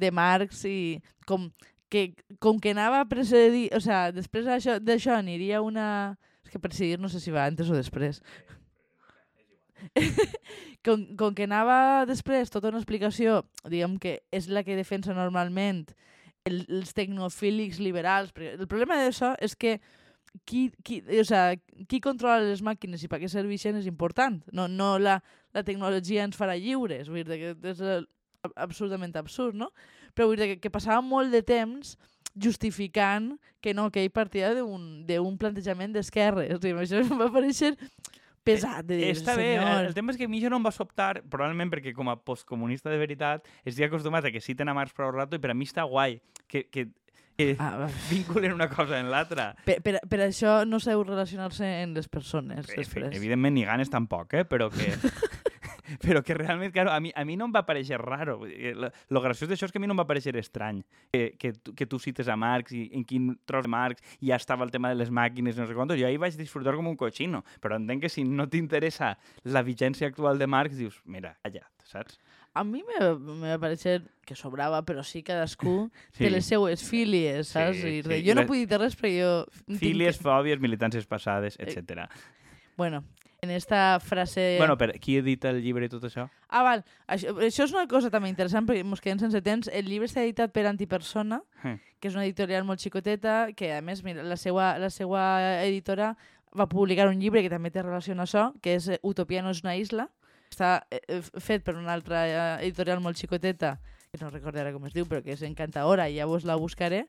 de 0.00 0.10
Marx 0.10 0.64
i 0.64 0.98
com 1.28 1.50
que, 1.90 2.14
com 2.42 2.58
que 2.58 2.72
anava 2.72 3.02
a 3.02 3.08
precedir... 3.10 3.68
O 3.76 3.80
sea, 3.84 4.08
després 4.14 4.48
d'això 4.80 5.18
aniria 5.18 5.62
una... 5.62 6.16
És 6.46 6.54
que 6.54 6.62
precedir 6.62 6.98
no 6.98 7.10
sé 7.12 7.20
si 7.22 7.34
va 7.34 7.44
antes 7.46 7.68
o 7.70 7.76
després. 7.76 8.22
com, 10.86 11.04
com 11.16 11.34
que 11.36 11.46
anava 11.48 12.06
després 12.08 12.52
tota 12.52 12.70
una 12.70 12.80
explicació, 12.80 13.42
diguem 13.66 13.98
que 14.02 14.18
és 14.34 14.50
la 14.52 14.64
que 14.66 14.78
defensa 14.78 15.16
normalment 15.16 15.86
el, 16.48 16.62
els 16.68 16.94
tecnofílics 16.96 17.80
liberals. 17.82 18.34
El 18.36 18.68
problema 18.68 19.00
d'això 19.00 19.34
és 19.40 19.56
que 19.56 19.78
qui, 20.44 20.70
qui, 20.82 21.02
o 21.18 21.24
sea, 21.24 21.56
qui 21.88 22.00
controla 22.00 22.44
les 22.44 22.62
màquines 22.62 23.02
i 23.02 23.10
per 23.10 23.20
què 23.22 23.28
serveixen 23.30 23.78
és 23.80 23.88
important. 23.90 24.38
No, 24.54 24.68
no 24.68 24.94
la, 24.98 25.18
la 25.54 25.64
tecnologia 25.66 26.24
ens 26.26 26.38
farà 26.38 26.56
lliures. 26.58 27.10
Vull 27.10 27.26
dir, 27.26 27.40
que 27.40 27.72
és 27.72 27.82
absolutament 28.54 29.16
absurd, 29.18 29.58
no? 29.58 29.70
Però 30.14 30.28
vull 30.30 30.40
dir 30.40 30.54
que, 30.54 30.60
que 30.62 30.72
passava 30.72 31.02
molt 31.04 31.34
de 31.34 31.42
temps 31.46 31.96
justificant 32.40 33.34
que 33.60 33.74
no, 33.74 33.88
que 33.90 34.04
ell 34.04 34.12
partia 34.14 34.52
d'un 34.54 35.36
plantejament 35.40 35.92
d'esquerres. 35.96 36.54
O 36.56 36.60
sigui, 36.62 36.78
això 36.84 37.02
em 37.02 37.18
va 37.22 37.30
parèixer 37.34 37.74
pesat 38.44 38.86
de 38.86 38.96
dir, 38.96 39.10
Està 39.12 39.34
senyor. 39.36 39.64
bé, 39.64 39.86
el 39.88 39.94
tema 39.94 40.12
és 40.12 40.18
que 40.18 40.24
a 40.24 40.28
mi 40.28 40.40
això 40.40 40.50
no 40.50 40.56
em 40.60 40.64
va 40.64 40.72
sobtar, 40.72 41.22
probablement 41.28 41.70
perquè 41.72 41.92
com 41.94 42.08
a 42.08 42.16
postcomunista 42.16 42.90
de 42.90 42.96
veritat 42.98 43.44
estic 43.64 43.86
acostumat 43.88 44.24
a 44.24 44.32
que 44.32 44.40
citen 44.40 44.68
a 44.68 44.74
Marx 44.74 44.92
prou 44.96 45.12
rato 45.12 45.36
i 45.36 45.42
per 45.42 45.50
a 45.52 45.54
mi 45.54 45.64
està 45.68 45.84
guai 45.88 46.20
que, 46.48 46.66
que 46.70 46.88
que 47.40 47.54
Ah, 47.58 47.86
vinculen 48.10 48.52
una 48.52 48.68
cosa 48.68 48.98
en 49.00 49.08
l'altra. 49.10 49.54
per, 49.64 49.78
per, 49.80 49.94
per 50.10 50.18
això 50.26 50.66
no 50.68 50.76
sabeu 50.78 51.02
relacionar-se 51.06 51.64
en 51.82 51.94
les 51.96 52.06
persones 52.08 52.66
Efi- 52.68 52.76
després. 52.82 53.16
Evidentment, 53.16 53.54
ni 53.54 53.64
ganes 53.64 53.88
tampoc, 53.88 54.34
eh? 54.34 54.44
però 54.44 54.68
que... 54.68 54.92
però 56.04 56.22
que 56.22 56.34
realment, 56.34 56.72
claro, 56.72 56.90
a 56.92 57.00
mi, 57.00 57.12
a 57.14 57.24
mi 57.24 57.36
no 57.36 57.46
em 57.48 57.52
va 57.54 57.64
pareixer 57.66 57.98
raro. 58.00 58.38
Dir, 58.46 58.74
Lo, 58.76 59.20
graciós 59.20 59.48
d'això 59.50 59.66
és 59.68 59.72
que 59.72 59.78
a 59.78 59.82
mi 59.82 59.86
no 59.90 59.94
em 59.96 60.00
va 60.02 60.06
pareixer 60.08 60.36
estrany 60.40 60.82
que, 61.12 61.36
que, 61.38 61.52
tu, 61.52 61.74
que 61.74 61.86
tu 61.86 61.98
cites 61.98 62.28
a 62.28 62.36
Marx 62.36 62.72
i 62.76 62.86
en 62.94 63.04
quin 63.04 63.32
tros 63.44 63.64
de 63.66 63.72
Marx 63.72 64.02
ja 64.20 64.36
estava 64.36 64.64
el 64.64 64.70
tema 64.70 64.88
de 64.90 64.98
les 65.00 65.10
màquines, 65.10 65.56
no 65.58 65.66
sé 65.66 65.74
quantos. 65.74 65.98
Jo 66.00 66.06
ahir 66.06 66.18
vaig 66.22 66.36
disfrutar 66.38 66.74
com 66.76 66.86
un 66.88 66.96
cochino, 66.96 67.44
però 67.60 67.76
entenc 67.80 68.02
que 68.02 68.08
si 68.12 68.24
no 68.24 68.48
t'interessa 68.48 69.16
la 69.44 69.62
vigència 69.62 70.08
actual 70.08 70.38
de 70.38 70.46
Marx, 70.46 70.76
dius, 70.76 71.00
mira, 71.04 71.36
calla, 71.42 71.66
saps? 71.84 72.18
A 72.52 72.64
mi 72.66 72.80
me, 72.82 72.98
me 73.18 73.52
va 73.52 73.58
parecer 73.62 74.00
que 74.26 74.34
sobrava, 74.34 74.80
però 74.82 75.04
sí 75.06 75.22
cadascú 75.22 75.88
Sí. 76.10 76.24
té 76.24 76.30
les 76.34 76.44
seues 76.50 76.82
fílies, 76.82 77.52
saps? 77.54 77.78
Sí, 77.78 78.00
I 78.00 78.02
sí. 78.02 78.16
Jo 78.26 78.34
no 78.34 78.42
Les- 78.42 78.48
puc 78.50 78.58
dir 78.66 78.78
res, 78.80 78.96
però 78.98 79.10
jo... 79.14 79.76
Fílies, 79.78 80.18
que- 80.18 80.24
fòbies, 80.26 80.58
militàncies 80.58 81.06
passades, 81.06 81.54
Eh, 81.60 81.68
etc. 81.70 82.08
Bueno, 82.76 83.04
en 83.42 83.50
esta 83.50 83.98
frase... 84.00 84.56
Bueno, 84.58 84.76
per 84.76 84.98
qui 85.00 85.16
edita 85.18 85.50
el 85.50 85.62
llibre 85.62 85.86
i 85.86 85.92
tot 85.92 86.04
això? 86.08 86.28
Ah, 86.48 86.62
val. 86.66 86.84
Això, 87.08 87.32
això 87.40 87.64
és 87.64 87.72
una 87.72 87.86
cosa 87.88 88.10
també 88.10 88.28
interessant 88.28 88.66
perquè 88.68 88.84
ens 88.84 89.00
quedem 89.00 89.20
sense 89.22 89.40
temps. 89.42 89.70
El 89.72 89.88
llibre 89.88 90.08
està 90.08 90.22
editat 90.24 90.52
per 90.52 90.66
Antipersona, 90.68 91.40
Eh. 91.64 91.78
que 92.00 92.08
és 92.08 92.14
una 92.14 92.24
editorial 92.24 92.64
molt 92.64 92.80
xicoteta, 92.80 93.52
que 93.56 93.72
a 93.76 93.80
més, 93.82 94.04
mira, 94.04 94.22
la 94.22 94.36
seva, 94.36 94.76
la 94.78 94.90
seva 94.90 95.22
editora 95.64 96.14
va 96.56 96.66
publicar 96.68 97.08
un 97.08 97.20
llibre 97.20 97.42
que 97.42 97.50
també 97.52 97.70
té 97.70 97.82
relació 97.82 98.12
amb 98.16 98.24
això, 98.26 98.52
que 98.60 98.74
és 98.74 98.88
eh, 98.88 98.98
Utopia 99.02 99.42
no 99.42 99.50
és 99.50 99.62
una 99.62 99.76
isla. 99.76 100.08
Està 100.50 100.84
eh, 100.90 101.00
eh, 101.06 101.20
fet 101.38 101.62
per 101.62 101.76
una 101.76 101.92
altra 101.94 102.24
editorial 102.60 103.00
molt 103.00 103.16
xicoteta, 103.16 103.78
que 104.10 104.18
no 104.18 104.30
recordo 104.30 104.58
ara 104.58 104.72
com 104.74 104.84
es 104.88 104.92
diu, 104.96 105.06
però 105.06 105.22
que 105.22 105.32
és 105.36 105.42
encantadora, 105.46 106.08
i 106.10 106.16
ja 106.18 106.26
vos 106.26 106.44
la 106.44 106.56
buscaré, 106.58 107.04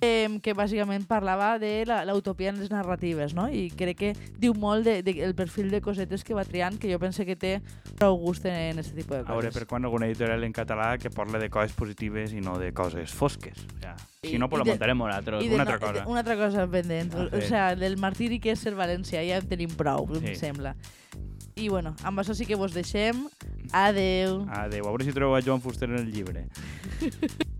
eh, 0.00 0.28
que 0.42 0.52
bàsicament 0.54 1.06
parlava 1.08 1.58
de 1.58 1.84
la, 1.86 2.04
la 2.04 2.14
utopia 2.14 2.50
en 2.50 2.58
les 2.60 2.70
narratives, 2.70 3.32
no? 3.34 3.48
I 3.48 3.70
crec 3.70 3.96
que 3.98 4.10
diu 4.38 4.52
molt 4.54 4.84
del 4.84 5.02
de, 5.02 5.14
el 5.24 5.34
perfil 5.34 5.70
de 5.70 5.80
cosetes 5.80 6.22
que 6.24 6.34
va 6.34 6.44
triant, 6.44 6.76
que 6.78 6.90
jo 6.92 6.98
pense 6.98 7.24
que 7.24 7.36
té 7.36 7.62
prou 7.96 8.16
gust 8.20 8.44
en 8.46 8.78
aquest 8.78 8.94
tipus 8.94 9.16
de 9.16 9.22
A 9.24 9.32
veure 9.32 9.48
coses. 9.48 9.54
per 9.56 9.66
quan 9.66 9.84
alguna 9.84 10.06
editorial 10.06 10.44
en 10.44 10.52
català 10.52 10.98
que 10.98 11.08
parle 11.10 11.38
de 11.38 11.48
coses 11.50 11.72
positives 11.72 12.32
i 12.32 12.40
no 12.40 12.58
de 12.58 12.72
coses 12.72 13.10
fosques. 13.14 13.56
O 13.76 13.80
sea, 13.80 13.96
I- 14.22 14.28
si 14.34 14.38
no, 14.38 14.48
pues 14.50 14.64
de- 14.64 14.70
montarem 14.70 14.98
nosaltres, 14.98 15.40
de 15.42 15.54
una 15.54 15.64
no- 15.64 15.70
altra 15.70 15.78
cosa. 15.78 16.04
de- 16.04 16.10
Una 16.10 16.20
altra 16.20 16.36
cosa 16.36 16.66
pendent. 16.68 17.14
A 17.14 17.18
O, 17.32 17.38
o 17.38 17.40
sea, 17.40 17.74
del 17.76 17.96
martiri 17.96 18.38
que 18.40 18.52
és 18.52 18.58
ser 18.60 18.74
València 18.76 19.22
ja 19.26 19.38
en 19.38 19.48
tenim 19.48 19.70
prou, 19.76 20.06
sí. 20.18 20.26
em 20.26 20.34
sembla. 20.34 20.74
I 21.56 21.70
bueno, 21.70 21.94
amb 22.04 22.18
això 22.20 22.34
sí 22.34 22.44
que 22.44 22.54
vos 22.54 22.74
deixem. 22.74 23.16
Adeu. 23.72 24.44
Adéu, 24.50 24.84
a 24.84 24.90
veure 24.90 25.04
si 25.04 25.12
trobeu 25.12 25.34
a 25.36 25.40
Joan 25.40 25.62
Fuster 25.62 25.88
en 25.88 25.96
el 26.04 26.12
llibre. 26.12 26.48